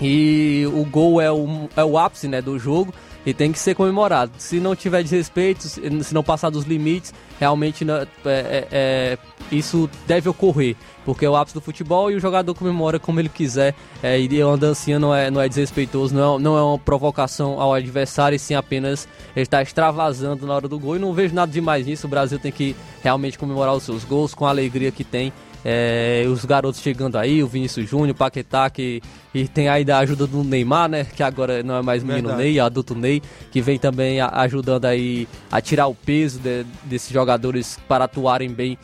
E 0.01 0.65
o 0.75 0.85
gol 0.85 1.23
é 1.23 1.33
o, 1.33 1.71
é 1.75 1.83
o 1.83 1.97
ápice 1.97 2.29
né, 2.29 2.43
do 2.43 2.59
jogo 2.59 2.93
e 3.27 3.35
tem 3.35 3.51
que 3.51 3.59
ser 3.59 3.75
comemorado. 3.75 4.31
Se 4.39 4.61
não 4.61 4.77
tiver 4.77 5.03
desrespeito, 5.03 5.65
se 5.69 6.15
não 6.15 6.23
passar 6.23 6.49
dos 6.49 6.65
limites, 6.65 7.13
realmente 7.41 7.85
não, 7.85 7.97
é, 7.97 8.09
é, 8.25 8.69
é, 8.71 9.19
isso 9.51 9.91
deve 10.07 10.29
ocorrer, 10.29 10.77
porque 11.05 11.27
é 11.27 11.29
o 11.29 11.35
ápice 11.35 11.53
do 11.53 11.61
futebol 11.61 12.09
e 12.09 12.15
o 12.15 12.21
jogador 12.21 12.55
comemora 12.55 13.01
como 13.01 13.19
ele 13.19 13.29
quiser. 13.29 13.75
É, 14.01 14.19
e 14.19 14.45
uma 14.45 14.57
dancinha 14.57 15.01
não 15.01 15.13
é, 15.13 15.29
não 15.29 15.41
é 15.41 15.49
desrespeitoso, 15.49 16.15
não 16.15 16.37
é, 16.37 16.39
não 16.39 16.57
é 16.57 16.63
uma 16.63 16.79
provocação 16.79 17.61
ao 17.61 17.75
adversário, 17.75 18.37
e 18.37 18.39
sim 18.39 18.55
apenas 18.55 19.09
ele 19.35 19.43
está 19.43 19.61
extravasando 19.61 20.47
na 20.47 20.55
hora 20.55 20.69
do 20.69 20.79
gol. 20.79 20.95
E 20.95 21.01
não 21.01 21.13
vejo 21.13 21.35
nada 21.35 21.51
demais 21.51 21.85
nisso. 21.85 22.07
O 22.07 22.11
Brasil 22.11 22.39
tem 22.39 22.53
que 22.53 22.77
realmente 23.03 23.37
comemorar 23.37 23.75
os 23.75 23.83
seus 23.83 24.05
gols 24.05 24.35
com 24.35 24.47
a 24.47 24.51
alegria 24.51 24.93
que 24.93 25.03
tem 25.03 25.33
é, 25.65 26.25
os 26.29 26.45
garotos 26.45 26.81
chegando 26.81 27.17
aí, 27.17 27.43
o 27.43 27.47
Vinícius 27.47 27.89
Júnior, 27.89 28.11
o 28.11 28.15
Paquetá, 28.15 28.69
que 28.71 29.03
e 29.37 29.47
tem 29.47 29.69
aí 29.69 29.85
da 29.85 29.99
ajuda 29.99 30.27
do 30.27 30.43
Neymar, 30.43 30.89
né? 30.89 31.05
Que 31.05 31.23
agora 31.23 31.63
não 31.63 31.77
é 31.77 31.83
mais 31.83 32.03
menino 32.03 32.29
Verdade. 32.29 32.49
Ney, 32.49 32.59
é 32.59 32.63
adulto 32.63 32.95
Ney, 32.95 33.23
que 33.51 33.61
vem 33.61 33.79
também 33.79 34.19
ajudando 34.19 34.87
aí 34.87 35.29
a 35.53 35.61
tirar 35.61 35.89
o 35.89 35.95
peso 35.95 36.39
de, 36.39 36.65
desses 36.85 37.11
jogadores 37.11 37.79
para 37.87 38.05
atuarem 38.05 38.51
bem 38.51 38.79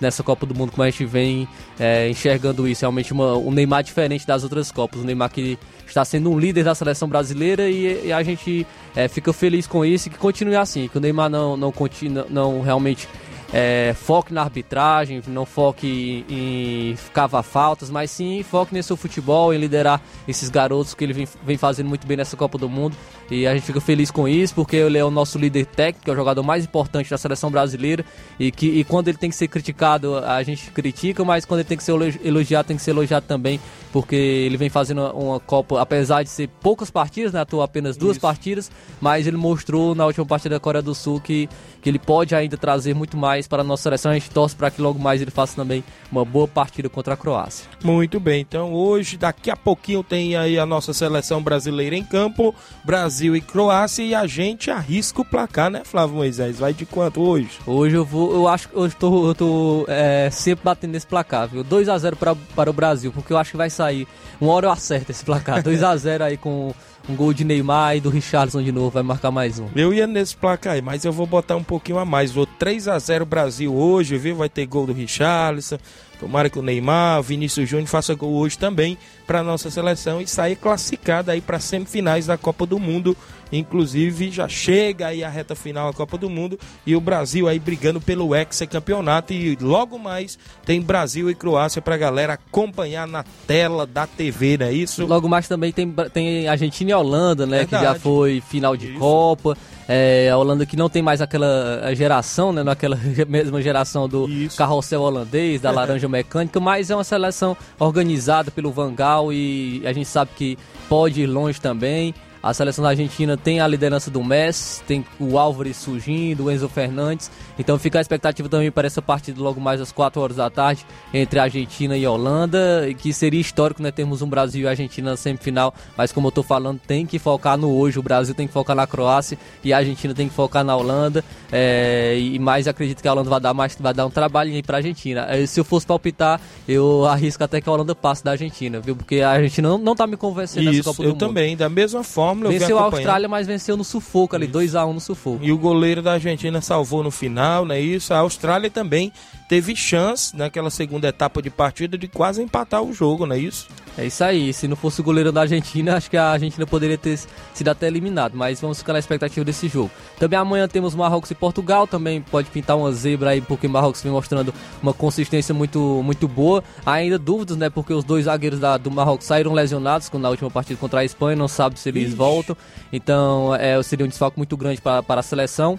nessa 0.00 0.22
Copa 0.22 0.46
do 0.46 0.54
Mundo, 0.54 0.72
como 0.72 0.84
a 0.84 0.90
gente 0.90 1.04
vem 1.04 1.46
é, 1.78 2.08
enxergando 2.08 2.66
isso. 2.66 2.80
Realmente 2.80 3.12
uma, 3.12 3.36
um 3.36 3.50
Neymar 3.50 3.82
diferente 3.82 4.26
das 4.26 4.42
outras 4.42 4.72
Copas. 4.72 5.02
O 5.02 5.04
Neymar 5.04 5.30
que 5.30 5.58
está 5.86 6.02
sendo 6.02 6.30
um 6.30 6.38
líder 6.38 6.64
da 6.64 6.74
seleção 6.74 7.06
brasileira 7.06 7.68
e, 7.68 8.06
e 8.06 8.12
a 8.12 8.22
gente 8.22 8.66
é, 8.96 9.06
fica 9.06 9.34
feliz 9.34 9.66
com 9.66 9.84
isso 9.84 10.08
e 10.08 10.10
que 10.10 10.18
continue 10.18 10.56
assim, 10.56 10.88
que 10.88 10.96
o 10.96 11.00
Neymar 11.00 11.28
não, 11.28 11.58
não, 11.58 11.70
continue, 11.70 12.24
não 12.30 12.62
realmente 12.62 13.06
é, 13.52 13.94
foque 13.94 14.32
na 14.32 14.42
arbitragem, 14.42 15.22
não 15.26 15.46
foque 15.46 16.24
em, 16.28 16.90
em 16.90 16.98
cavar 17.14 17.42
faltas, 17.42 17.90
mas 17.90 18.10
sim 18.10 18.42
foque 18.42 18.74
nesse 18.74 18.94
futebol, 18.96 19.54
em 19.54 19.58
liderar 19.58 20.00
esses 20.26 20.48
garotos 20.50 20.94
que 20.94 21.04
ele 21.04 21.12
vem, 21.12 21.28
vem, 21.44 21.56
fazendo 21.56 21.88
muito 21.88 22.06
bem 22.06 22.16
nessa 22.16 22.36
Copa 22.36 22.58
do 22.58 22.68
Mundo. 22.68 22.96
E 23.30 23.46
a 23.46 23.54
gente 23.54 23.64
fica 23.64 23.80
feliz 23.80 24.10
com 24.10 24.26
isso, 24.26 24.54
porque 24.54 24.76
ele 24.76 24.96
é 24.96 25.04
o 25.04 25.10
nosso 25.10 25.38
líder 25.38 25.66
técnico, 25.66 26.10
é 26.10 26.12
o 26.12 26.16
jogador 26.16 26.42
mais 26.42 26.64
importante 26.64 27.10
da 27.10 27.18
seleção 27.18 27.50
brasileira. 27.50 28.04
E, 28.38 28.50
que, 28.50 28.66
e 28.66 28.84
quando 28.84 29.08
ele 29.08 29.18
tem 29.18 29.28
que 29.28 29.36
ser 29.36 29.48
criticado, 29.48 30.16
a 30.16 30.42
gente 30.42 30.70
critica, 30.70 31.24
mas 31.24 31.44
quando 31.44 31.60
ele 31.60 31.68
tem 31.68 31.76
que 31.76 31.84
ser 31.84 31.92
elogiado, 32.24 32.68
tem 32.68 32.76
que 32.76 32.82
ser 32.82 32.92
elogiado 32.92 33.26
também, 33.26 33.60
porque 33.92 34.16
ele 34.16 34.56
vem 34.56 34.70
fazendo 34.70 35.02
uma 35.12 35.38
Copa, 35.40 35.80
apesar 35.80 36.22
de 36.22 36.30
ser 36.30 36.48
poucas 36.60 36.90
partidas, 36.90 37.32
né, 37.32 37.40
atuou 37.40 37.62
apenas 37.62 37.96
duas 37.96 38.12
isso. 38.12 38.20
partidas, 38.20 38.70
mas 39.00 39.26
ele 39.26 39.36
mostrou 39.36 39.94
na 39.94 40.04
última 40.06 40.26
partida 40.26 40.56
da 40.56 40.60
Coreia 40.60 40.82
do 40.82 40.94
Sul 40.94 41.20
que, 41.20 41.48
que 41.80 41.88
ele 41.88 41.98
pode 41.98 42.34
ainda 42.34 42.56
trazer 42.56 42.94
muito 42.94 43.16
mais 43.16 43.46
para 43.46 43.62
a 43.62 43.64
nossa 43.64 43.84
seleção. 43.84 44.10
A 44.10 44.14
gente 44.14 44.30
torce 44.30 44.56
para 44.56 44.70
que 44.70 44.80
logo 44.80 44.98
mais 44.98 45.22
ele 45.22 45.30
faça 45.30 45.54
também 45.54 45.84
uma 46.10 46.24
boa 46.24 46.48
partida 46.48 46.88
contra 46.88 47.14
a 47.14 47.16
Croácia. 47.16 47.66
Muito 47.84 48.18
bem, 48.18 48.40
então 48.40 48.72
hoje, 48.72 49.16
daqui 49.16 49.50
a 49.50 49.56
pouquinho, 49.56 50.02
tem 50.02 50.36
aí 50.36 50.58
a 50.58 50.66
nossa 50.66 50.92
seleção 50.92 51.42
brasileira 51.42 51.96
em 51.96 52.04
campo, 52.04 52.54
Brasil 52.84 53.17
e 53.20 53.40
Croácia, 53.40 54.02
e 54.02 54.14
a 54.14 54.26
gente 54.26 54.70
arrisca 54.70 55.20
o 55.20 55.24
placar, 55.24 55.70
né, 55.70 55.82
Flávio 55.84 56.16
Moisés? 56.16 56.58
Vai 56.58 56.72
de 56.72 56.86
quanto 56.86 57.20
hoje? 57.20 57.50
Hoje 57.66 57.96
eu 57.96 58.04
vou, 58.04 58.32
eu 58.32 58.48
acho 58.48 58.68
que 58.68 58.78
hoje 58.78 58.96
tô, 58.96 59.28
eu 59.28 59.34
tô 59.34 59.84
é, 59.88 60.28
sempre 60.30 60.64
batendo 60.64 60.92
nesse 60.92 61.06
placar, 61.06 61.48
viu? 61.48 61.64
2 61.64 61.88
a 61.88 61.98
0 61.98 62.16
para, 62.16 62.34
para 62.54 62.70
o 62.70 62.72
Brasil, 62.72 63.12
porque 63.12 63.32
eu 63.32 63.38
acho 63.38 63.52
que 63.52 63.56
vai 63.56 63.70
sair. 63.70 64.06
Uma 64.40 64.52
hora 64.52 64.66
eu 64.66 64.70
acerto 64.70 65.10
esse 65.10 65.24
placar. 65.24 65.62
2 65.62 65.82
a 65.82 65.96
0 65.96 66.24
aí 66.24 66.36
com 66.36 66.72
um 67.08 67.16
gol 67.16 67.32
de 67.32 67.42
Neymar 67.42 67.96
e 67.96 68.00
do 68.00 68.10
Richardson 68.10 68.62
de 68.62 68.70
novo, 68.70 68.90
vai 68.90 69.02
marcar 69.02 69.30
mais 69.30 69.58
um. 69.58 69.66
Eu 69.74 69.94
ia 69.94 70.06
nesse 70.06 70.36
placar 70.36 70.74
aí, 70.74 70.82
mas 70.82 71.04
eu 71.04 71.12
vou 71.12 71.26
botar 71.26 71.56
um 71.56 71.64
pouquinho 71.64 71.98
a 71.98 72.04
mais. 72.04 72.30
Vou 72.30 72.46
3 72.46 72.86
a 72.88 72.98
0 72.98 73.24
Brasil 73.24 73.74
hoje, 73.74 74.18
viu? 74.18 74.36
Vai 74.36 74.48
ter 74.48 74.66
gol 74.66 74.86
do 74.86 74.92
Richardson. 74.92 75.78
Tomara 76.20 76.50
que 76.50 76.58
o 76.58 76.62
Neymar, 76.62 77.22
Vinícius 77.22 77.68
Júnior 77.68 77.88
faça 77.88 78.14
gol 78.14 78.34
hoje 78.34 78.58
também 78.58 78.98
para 79.26 79.42
nossa 79.42 79.70
seleção 79.70 80.20
e 80.20 80.26
sair 80.26 80.56
classificada 80.56 81.32
aí 81.32 81.40
para 81.40 81.60
semifinais 81.60 82.26
da 82.26 82.36
Copa 82.36 82.66
do 82.66 82.78
Mundo. 82.78 83.16
Inclusive 83.50 84.30
já 84.30 84.46
chega 84.48 85.06
aí 85.06 85.24
a 85.24 85.28
reta 85.28 85.54
final 85.54 85.90
da 85.90 85.96
Copa 85.96 86.18
do 86.18 86.28
Mundo 86.28 86.58
e 86.84 86.94
o 86.94 87.00
Brasil 87.00 87.48
aí 87.48 87.58
brigando 87.58 88.00
pelo 88.00 88.34
hexacampeonato 88.34 89.32
e 89.32 89.56
logo 89.60 89.98
mais 89.98 90.38
tem 90.66 90.82
Brasil 90.82 91.30
e 91.30 91.34
Croácia 91.34 91.80
para 91.80 91.96
galera 91.96 92.34
acompanhar 92.34 93.06
na 93.06 93.24
tela 93.46 93.86
da 93.86 94.06
TV, 94.06 94.58
não 94.58 94.66
é 94.66 94.72
isso? 94.72 95.06
Logo 95.06 95.28
mais 95.28 95.48
também 95.48 95.72
tem, 95.72 95.90
tem 96.12 96.46
Argentina 96.46 96.90
e 96.90 96.94
Holanda, 96.94 97.46
né, 97.46 97.58
Verdade. 97.58 97.86
que 97.86 97.92
já 97.92 97.98
foi 97.98 98.42
final 98.42 98.76
de 98.76 98.90
isso. 98.90 98.98
Copa. 98.98 99.56
É, 99.90 100.28
a 100.30 100.36
Holanda 100.36 100.66
que 100.66 100.76
não 100.76 100.90
tem 100.90 101.00
mais 101.00 101.22
aquela 101.22 101.90
geração, 101.94 102.52
né? 102.52 102.62
Naquela 102.62 102.98
mesma 103.26 103.62
geração 103.62 104.06
do 104.06 104.28
Isso. 104.28 104.56
carrossel 104.58 105.00
holandês, 105.00 105.62
da 105.62 105.70
laranja 105.72 106.06
mecânica, 106.06 106.60
mas 106.60 106.90
é 106.90 106.94
uma 106.94 107.04
seleção 107.04 107.56
organizada 107.78 108.50
pelo 108.50 108.70
Vangal 108.70 109.32
e 109.32 109.82
a 109.86 109.92
gente 109.94 110.06
sabe 110.06 110.30
que 110.36 110.58
pode 110.90 111.22
ir 111.22 111.26
longe 111.26 111.58
também. 111.58 112.14
A 112.42 112.54
seleção 112.54 112.82
da 112.84 112.90
Argentina 112.90 113.36
tem 113.36 113.60
a 113.60 113.66
liderança 113.66 114.10
do 114.10 114.22
Messi, 114.22 114.82
tem 114.84 115.04
o 115.18 115.38
Álvares 115.38 115.76
surgindo, 115.76 116.44
o 116.44 116.50
Enzo 116.50 116.68
Fernandes. 116.68 117.30
Então 117.58 117.78
fica 117.78 117.98
a 117.98 118.00
expectativa 118.00 118.48
também 118.48 118.70
para 118.70 118.86
essa 118.86 119.02
partida 119.02 119.42
logo 119.42 119.60
mais 119.60 119.80
às 119.80 119.90
4 119.90 120.20
horas 120.20 120.36
da 120.36 120.48
tarde 120.48 120.86
entre 121.12 121.38
Argentina 121.40 121.96
e 121.96 122.06
Holanda, 122.06 122.88
que 122.96 123.12
seria 123.12 123.40
histórico, 123.40 123.82
né? 123.82 123.90
Termos 123.90 124.22
um 124.22 124.28
Brasil 124.28 124.62
e 124.62 124.68
Argentina 124.68 125.10
na 125.10 125.16
semifinal, 125.16 125.74
mas 125.96 126.12
como 126.12 126.28
eu 126.28 126.32
tô 126.32 126.42
falando, 126.42 126.78
tem 126.86 127.04
que 127.04 127.18
focar 127.18 127.56
no 127.56 127.74
hoje. 127.76 127.98
O 127.98 128.02
Brasil 128.02 128.34
tem 128.34 128.46
que 128.46 128.52
focar 128.52 128.76
na 128.76 128.86
Croácia 128.86 129.36
e 129.64 129.72
a 129.72 129.78
Argentina 129.78 130.14
tem 130.14 130.28
que 130.28 130.34
focar 130.34 130.62
na 130.62 130.76
Holanda. 130.76 131.24
É, 131.50 132.16
e 132.18 132.38
mais 132.38 132.68
acredito 132.68 133.02
que 133.02 133.08
a 133.08 133.12
Holanda 133.12 133.30
vai 133.30 133.40
dar 133.40 133.52
mais, 133.52 133.76
vai 133.80 133.92
dar 133.92 134.06
um 134.06 134.10
trabalho 134.10 134.52
aí 134.52 134.62
para 134.62 134.76
a 134.76 134.78
Argentina. 134.78 135.26
É, 135.28 135.44
se 135.44 135.58
eu 135.58 135.64
fosse 135.64 135.86
palpitar, 135.86 136.40
eu 136.68 137.04
arrisco 137.06 137.42
até 137.42 137.60
que 137.60 137.68
a 137.68 137.72
Holanda 137.72 137.94
passe 137.94 138.22
da 138.22 138.30
Argentina, 138.32 138.78
viu? 138.78 138.94
Porque 138.94 139.20
a 139.22 139.30
Argentina 139.30 139.68
não, 139.68 139.78
não 139.78 139.96
tá 139.96 140.06
me 140.06 140.16
convencendo 140.16 140.70
Isso, 140.70 140.78
nessa 140.78 140.90
Copa 140.90 141.02
do 141.02 141.08
eu 141.08 141.12
Mundo. 141.12 141.18
também, 141.18 141.56
da 141.56 141.68
mesma 141.68 142.04
forma 142.04 142.27
Fórmula. 142.28 142.50
Venceu 142.50 142.78
a 142.78 142.82
Austrália, 142.82 143.28
mas 143.28 143.46
venceu 143.46 143.76
no 143.76 143.84
sufoco 143.84 144.36
ali, 144.36 144.46
2x1 144.46 144.88
um 144.88 144.92
no 144.92 145.00
sufoco. 145.00 145.38
E 145.42 145.52
o 145.52 145.58
goleiro 145.58 146.02
da 146.02 146.12
Argentina 146.12 146.60
salvou 146.60 147.02
no 147.02 147.10
final, 147.10 147.64
não 147.64 147.74
é 147.74 147.80
isso? 147.80 148.12
A 148.12 148.18
Austrália 148.18 148.70
também 148.70 149.12
teve 149.48 149.74
chance 149.74 150.36
naquela 150.36 150.70
segunda 150.70 151.08
etapa 151.08 151.40
de 151.40 151.48
partida 151.48 151.96
de 151.96 152.06
quase 152.06 152.42
empatar 152.42 152.82
o 152.82 152.92
jogo, 152.92 153.24
não 153.26 153.34
é 153.34 153.38
isso? 153.38 153.66
É 153.96 154.06
isso 154.06 154.22
aí. 154.22 154.52
Se 154.52 154.68
não 154.68 154.76
fosse 154.76 155.00
o 155.00 155.04
goleiro 155.04 155.32
da 155.32 155.40
Argentina, 155.40 155.96
acho 155.96 156.08
que 156.08 156.16
a 156.16 156.30
Argentina 156.30 156.64
poderia 156.64 156.96
ter 156.96 157.18
sido 157.52 157.68
até 157.68 157.88
eliminado. 157.88 158.34
Mas 158.36 158.60
vamos 158.60 158.78
ficar 158.78 158.92
na 158.92 159.00
expectativa 159.00 159.44
desse 159.44 159.66
jogo. 159.66 159.90
Também 160.18 160.38
amanhã 160.38 160.68
temos 160.68 160.94
Marrocos 160.94 161.30
e 161.32 161.34
Portugal. 161.34 161.84
Também 161.84 162.22
pode 162.22 162.48
pintar 162.50 162.76
uma 162.76 162.92
zebra 162.92 163.30
aí, 163.30 163.40
porque 163.40 163.66
o 163.66 163.70
Marrocos 163.70 164.00
vem 164.00 164.12
mostrando 164.12 164.54
uma 164.80 164.94
consistência 164.94 165.52
muito, 165.52 166.00
muito 166.04 166.28
boa. 166.28 166.62
Ainda 166.86 167.18
dúvidas, 167.18 167.56
né? 167.56 167.68
Porque 167.70 167.92
os 167.92 168.04
dois 168.04 168.26
zagueiros 168.26 168.60
da, 168.60 168.76
do 168.76 168.88
Marrocos 168.88 169.26
saíram 169.26 169.52
lesionados 169.52 170.08
na 170.12 170.28
última 170.28 170.50
partida 170.50 170.78
contra 170.78 171.00
a 171.00 171.04
Espanha. 171.04 171.34
Não 171.34 171.48
sabe 171.48 171.80
se 171.80 171.88
eles 171.88 172.08
Ixi. 172.08 172.14
voltam. 172.14 172.56
Então 172.92 173.52
é, 173.56 173.82
seria 173.82 174.06
um 174.06 174.08
desfalque 174.08 174.38
muito 174.38 174.56
grande 174.56 174.80
para, 174.80 175.02
para 175.02 175.20
a 175.20 175.24
seleção. 175.24 175.76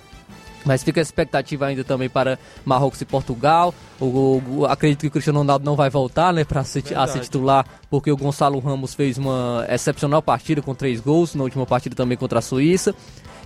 Mas 0.65 0.84
fica 0.84 1.00
a 1.00 1.04
expectativa 1.04 1.65
ainda 1.65 1.84
também 1.84 2.10
para 2.10 2.38
Marrocos 2.65 3.00
e 3.02 3.06
Portugal. 3.06 3.74
O, 4.00 4.41
o, 4.48 4.65
acredito 4.65 5.02
que 5.02 5.08
o 5.08 5.12
Cristiano 5.12 5.39
Ronaldo 5.39 5.65
não 5.65 5.76
vai 5.76 5.89
voltar 5.89 6.34
né, 6.34 6.43
para 6.43 6.63
ser, 6.63 6.84
ser 6.84 7.19
titular, 7.22 7.65
porque 7.89 8.12
o 8.12 8.17
Gonçalo 8.17 8.60
Ramos 8.60 8.93
fez 8.93 9.17
uma 9.17 9.65
excepcional 9.69 10.22
partida 10.22 10.62
com 10.62 10.76
três 10.76 11.00
gols, 11.00 11.34
na 11.34 11.43
última 11.43 11.65
partida 11.65 11.95
também 11.95 12.18
contra 12.18 12.39
a 12.39 12.41
Suíça. 12.41 12.93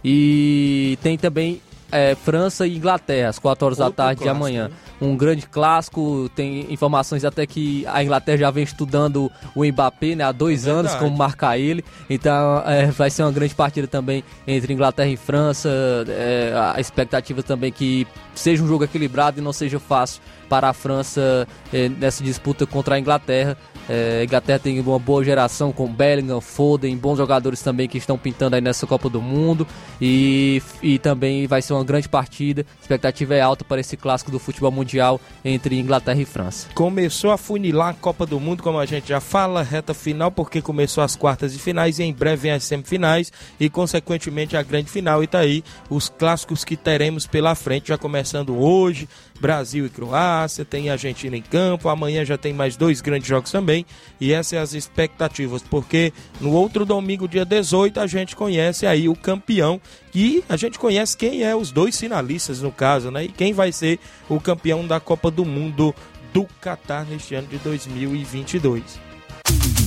E 0.04 0.98
tem 1.02 1.18
também 1.18 1.62
é, 1.94 2.16
França 2.16 2.66
e 2.66 2.76
Inglaterra, 2.76 3.30
às 3.30 3.38
4 3.38 3.66
horas 3.66 3.80
Outro 3.80 3.94
da 3.96 4.04
tarde 4.04 4.24
clássico, 4.24 4.24
de 4.24 4.30
amanhã. 4.30 4.68
Né? 4.68 4.76
Um 5.00 5.16
grande 5.16 5.46
clássico, 5.46 6.30
tem 6.36 6.72
informações 6.74 7.24
até 7.24 7.46
que 7.46 7.86
a 7.88 8.04
Inglaterra 8.04 8.38
já 8.38 8.52
vem 8.52 8.64
estudando 8.64 9.32
o 9.56 9.64
Mbappé 9.64 10.16
né, 10.16 10.24
há 10.24 10.32
dois 10.32 10.66
é 10.66 10.72
anos, 10.72 10.96
como 10.96 11.16
marcar 11.16 11.58
ele. 11.58 11.86
Então 12.10 12.64
é, 12.66 12.88
vai 12.88 13.10
ser 13.10 13.24
uma 13.24 13.32
grande 13.32 13.54
partida 13.54 13.88
também 13.88 14.24
entre 14.48 14.74
Inglaterra 14.74 15.10
e 15.10 15.18
França. 15.18 15.70
É, 16.08 16.54
a 16.76 16.80
expectativa 16.80 17.44
também 17.44 17.72
que 17.72 18.08
seja 18.34 18.64
um 18.64 18.68
jogo 18.68 18.84
equilibrado 18.84 19.40
e 19.40 19.44
não 19.44 19.54
seja 19.54 19.80
fácil 19.80 20.22
para 20.54 20.70
a 20.70 20.74
França 20.74 21.48
é, 21.72 21.90
nessa 21.90 22.24
disputa 22.24 22.66
contra 22.66 22.96
a 22.96 23.00
Inglaterra. 23.00 23.56
É, 23.88 24.22
a 24.22 24.24
Inglaterra 24.24 24.60
tem 24.60 24.80
uma 24.80 25.00
boa 25.00 25.24
geração 25.24 25.72
com 25.72 25.92
Bellingham, 25.92 26.40
Foden, 26.40 26.96
bons 26.96 27.18
jogadores 27.18 27.62
também 27.62 27.88
que 27.88 27.98
estão 27.98 28.18
pintando 28.18 28.56
aí 28.56 28.62
nessa 28.62 28.88
Copa 28.88 29.10
do 29.10 29.22
Mundo. 29.22 29.68
E, 30.02 30.62
e 30.82 30.98
também 31.00 31.46
vai 31.48 31.62
ser 31.62 31.74
uma 31.74 31.84
uma 31.84 31.86
grande 31.86 32.10
partida. 32.10 32.66
A 32.80 32.82
expectativa 32.82 33.36
é 33.36 33.42
alta 33.42 33.64
para 33.64 33.82
esse 33.82 33.96
clássico 33.96 34.32
do 34.32 34.40
futebol 34.40 34.72
mundial 34.72 35.20
entre 35.44 35.80
Inglaterra 35.80 36.22
e 36.22 36.26
França. 36.26 36.70
Começou 36.74 37.32
a 37.32 37.38
funilar 37.38 37.90
a 37.90 37.94
Copa 37.94 38.26
do 38.26 38.40
Mundo, 38.40 38.64
como 38.64 38.80
a 38.80 38.86
gente 38.86 39.10
já 39.10 39.20
fala, 39.20 39.62
reta 39.62 39.94
final, 39.94 40.32
porque 40.32 40.62
começou 40.62 41.04
as 41.04 41.16
quartas 41.16 41.54
e 41.54 41.60
finais 41.60 42.00
e 42.00 42.04
em 42.04 42.14
breve 42.14 42.44
vem 42.44 42.52
as 42.52 42.64
semifinais 42.64 43.32
e, 43.60 43.70
consequentemente, 43.70 44.58
a 44.58 44.64
grande 44.64 44.90
final. 44.90 45.24
E 45.24 45.28
tá 45.28 45.40
aí 45.40 45.64
os 45.90 46.10
clássicos 46.10 46.64
que 46.64 46.78
teremos 46.78 47.28
pela 47.28 47.54
frente, 47.54 47.90
já 47.90 47.98
começando 47.98 48.58
hoje, 48.58 49.08
Brasil 49.44 49.86
e 49.86 49.90
Croácia, 49.90 50.64
tem 50.64 50.90
Argentina 50.90 51.36
em 51.36 51.42
campo, 51.42 51.90
amanhã 51.90 52.24
já 52.24 52.38
tem 52.38 52.54
mais 52.54 52.78
dois 52.78 53.02
grandes 53.02 53.28
jogos 53.28 53.52
também, 53.52 53.86
e 54.18 54.32
essas 54.32 54.48
são 54.48 54.62
as 54.62 54.74
expectativas, 54.74 55.62
porque 55.62 56.14
no 56.40 56.52
outro 56.54 56.86
domingo, 56.86 57.28
dia 57.28 57.44
18, 57.44 58.00
a 58.00 58.08
gente 58.08 58.38
conhece 58.38 58.88
aí 58.88 59.10
o 59.10 59.16
campeão 59.16 59.82
e 60.16 60.42
a 60.48 60.56
gente 60.56 60.80
conhece 60.80 61.18
quem 61.18 61.44
é 61.44 61.54
os 61.54 61.72
dois 61.72 62.00
finalistas 62.00 62.62
no 62.62 62.72
caso, 62.72 63.12
né? 63.12 63.26
E 63.26 63.28
quem 63.28 63.52
vai 63.52 63.74
ser 63.74 64.00
o 64.30 64.40
campeão 64.40 64.88
da 64.88 65.02
Copa 65.02 65.30
do 65.30 65.44
Mundo 65.44 65.94
do 66.32 66.46
Catar 66.62 67.06
neste 67.06 67.36
ano 67.36 67.48
de 67.50 67.58
2022. 67.58 68.82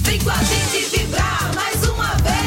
Vem 0.02 0.18
com 0.18 0.30
a 0.30 0.42
gente 0.42 0.98
vibrar 0.98 1.54
mais 1.54 1.82
uma 1.88 2.14
vez. 2.16 2.45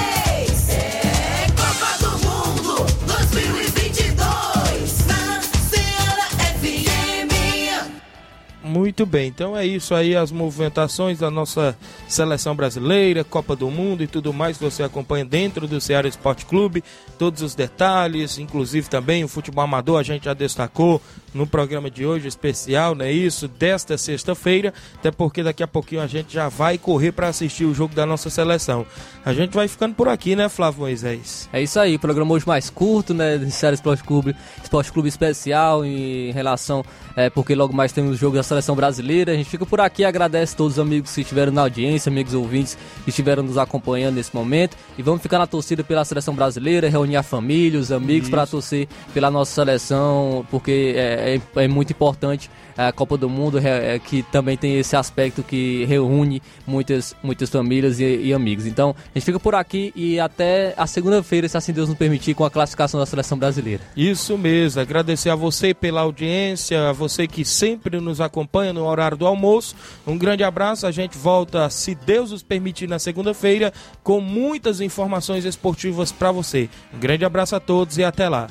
Muito 8.70 9.04
bem, 9.04 9.30
então 9.30 9.58
é 9.58 9.66
isso 9.66 9.96
aí, 9.96 10.16
as 10.16 10.32
movimentações 10.32 11.18
da 11.18 11.32
nossa 11.32 11.76
seleção 12.08 12.56
brasileira, 12.56 13.24
Copa 13.24 13.56
do 13.56 13.68
Mundo 13.72 14.04
e 14.04 14.08
tudo 14.08 14.32
mais 14.32 14.60
que 14.60 14.64
você 14.64 14.84
acompanha 14.84 15.26
dentro 15.26 15.68
do 15.68 15.82
Ceará 15.82 16.08
Esporte 16.08 16.46
Clube, 16.46 16.84
todos 17.18 17.42
os 17.42 17.56
detalhes, 17.56 18.38
inclusive 18.38 18.88
também 18.88 19.24
o 19.24 19.28
futebol 19.28 19.64
amador, 19.64 20.00
a 20.00 20.04
gente 20.04 20.26
já 20.26 20.36
destacou 20.36 21.02
no 21.34 21.48
programa 21.48 21.90
de 21.90 22.06
hoje 22.06 22.28
especial, 22.28 22.94
não 22.94 23.06
é 23.06 23.12
isso? 23.12 23.48
Desta 23.48 23.98
sexta-feira, 23.98 24.72
até 24.96 25.10
porque 25.10 25.42
daqui 25.42 25.64
a 25.64 25.68
pouquinho 25.68 26.02
a 26.02 26.08
gente 26.08 26.32
já 26.32 26.48
vai 26.48 26.78
correr 26.78 27.12
para 27.12 27.28
assistir 27.28 27.66
o 27.66 27.74
jogo 27.74 27.96
da 27.96 28.06
nossa 28.06 28.30
seleção. 28.30 28.86
A 29.26 29.34
gente 29.34 29.54
vai 29.54 29.68
ficando 29.68 29.96
por 29.96 30.08
aqui, 30.08 30.36
né, 30.36 30.48
Flávio 30.48 30.82
Moisés? 30.82 31.50
É 31.52 31.62
isso 31.62 31.80
aí, 31.80 31.98
programa 31.98 32.34
hoje 32.34 32.48
mais 32.48 32.70
curto, 32.70 33.14
né? 33.14 33.38
Do 33.38 33.50
Ceará 33.50 33.74
Esporte 33.74 34.04
Clube, 34.04 34.36
Esporte 34.62 34.92
Clube 34.92 35.10
especial 35.10 35.84
em 35.84 36.32
relação, 36.32 36.84
é, 37.16 37.30
porque 37.30 37.56
logo 37.56 37.76
mais 37.76 37.92
temos 37.92 38.12
o 38.12 38.16
jogo 38.16 38.36
da 38.36 38.44
seleção 38.44 38.59
brasileira. 38.76 39.32
A 39.32 39.36
gente 39.36 39.50
fica 39.50 39.66
por 39.66 39.80
aqui, 39.82 40.04
agradece 40.04 40.56
todos 40.56 40.74
os 40.74 40.80
amigos 40.80 41.14
que 41.14 41.22
estiveram 41.22 41.52
na 41.52 41.62
audiência, 41.62 42.10
amigos 42.10 42.34
ouvintes 42.34 42.78
que 43.04 43.10
estiveram 43.10 43.44
nos 43.44 43.58
acompanhando 43.58 44.16
nesse 44.16 44.34
momento. 44.36 44.78
E 44.98 45.02
vamos 45.04 45.22
ficar 45.22 45.38
na 45.40 45.48
torcida 45.48 45.84
pela 45.84 46.04
seleção 46.06 46.34
brasileira, 46.36 46.90
reunir 46.90 47.16
a 47.18 47.24
família, 47.24 47.80
os 47.80 47.92
amigos 47.92 48.30
para 48.30 48.46
torcer 48.46 48.88
pela 49.14 49.30
nossa 49.32 49.54
seleção, 49.54 50.46
porque 50.52 50.94
é, 50.96 51.40
é- 51.56 51.64
é 51.64 51.68
muito 51.68 51.92
importante 51.92 52.50
a 52.78 52.94
Copa 52.94 53.18
do 53.18 53.30
Mundo, 53.30 53.58
é, 53.60 53.96
é, 53.96 54.00
que 54.00 54.24
também 54.24 54.56
tem 54.56 54.80
esse 54.80 54.96
aspecto 54.96 55.44
que 55.44 55.84
reúne 55.86 56.42
muitas, 56.66 57.14
muitas 57.22 57.50
famílias 57.50 58.00
e, 58.00 58.06
e 58.06 58.34
amigos. 58.34 58.66
Então, 58.66 58.96
a 59.14 59.20
gente 59.20 59.26
fica 59.26 59.38
por 59.40 59.54
aqui 59.54 59.92
e 59.94 60.18
até 60.18 60.74
a 60.78 60.88
segunda-feira, 60.88 61.50
se 61.50 61.58
assim 61.58 61.74
Deus 61.74 61.90
nos 61.90 61.98
permitir, 61.98 62.34
com 62.36 62.46
a 62.46 62.50
classificação 62.50 62.98
da 62.98 63.06
seleção 63.06 63.38
brasileira. 63.38 63.82
Isso 63.98 64.38
mesmo, 64.38 64.80
agradecer 64.80 65.30
a 65.30 65.36
você 65.36 65.74
pela 65.74 66.00
audiência, 66.02 66.90
a 66.90 66.94
você 66.94 67.28
que 67.28 67.44
sempre 67.44 68.00
nos 68.00 68.22
acompanha 68.50 68.74
no 68.74 68.86
horário 68.86 69.16
do 69.16 69.28
almoço. 69.28 69.76
Um 70.06 70.18
grande 70.18 70.44
abraço, 70.44 70.88
a 70.88 70.92
gente 70.92 71.18
volta, 71.18 71.70
se 71.70 71.94
Deus 71.94 72.32
nos 72.32 72.44
permitir, 72.44 72.88
na 72.88 73.00
segunda-feira, 73.00 73.72
com 74.04 74.20
muitas 74.20 74.82
informações 74.82 75.46
esportivas 75.46 76.12
para 76.12 76.32
você. 76.32 76.68
Um 76.94 77.00
grande 77.00 77.24
abraço 77.24 77.56
a 77.56 77.60
todos 77.60 77.98
e 77.98 78.04
até 78.04 78.28
lá. 78.28 78.48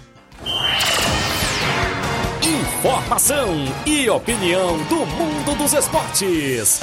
Informação 2.43 3.49
e 3.85 4.09
opinião 4.09 4.79
do 4.85 5.05
mundo 5.07 5.59
dos 5.59 5.73
esportes. 5.73 6.81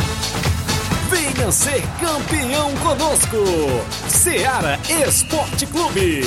Venha 1.09 1.51
ser 1.51 1.81
campeão 1.99 2.75
conosco. 2.77 3.37
Seara 4.09 4.79
Esporte 5.07 5.65
Clube. 5.67 6.23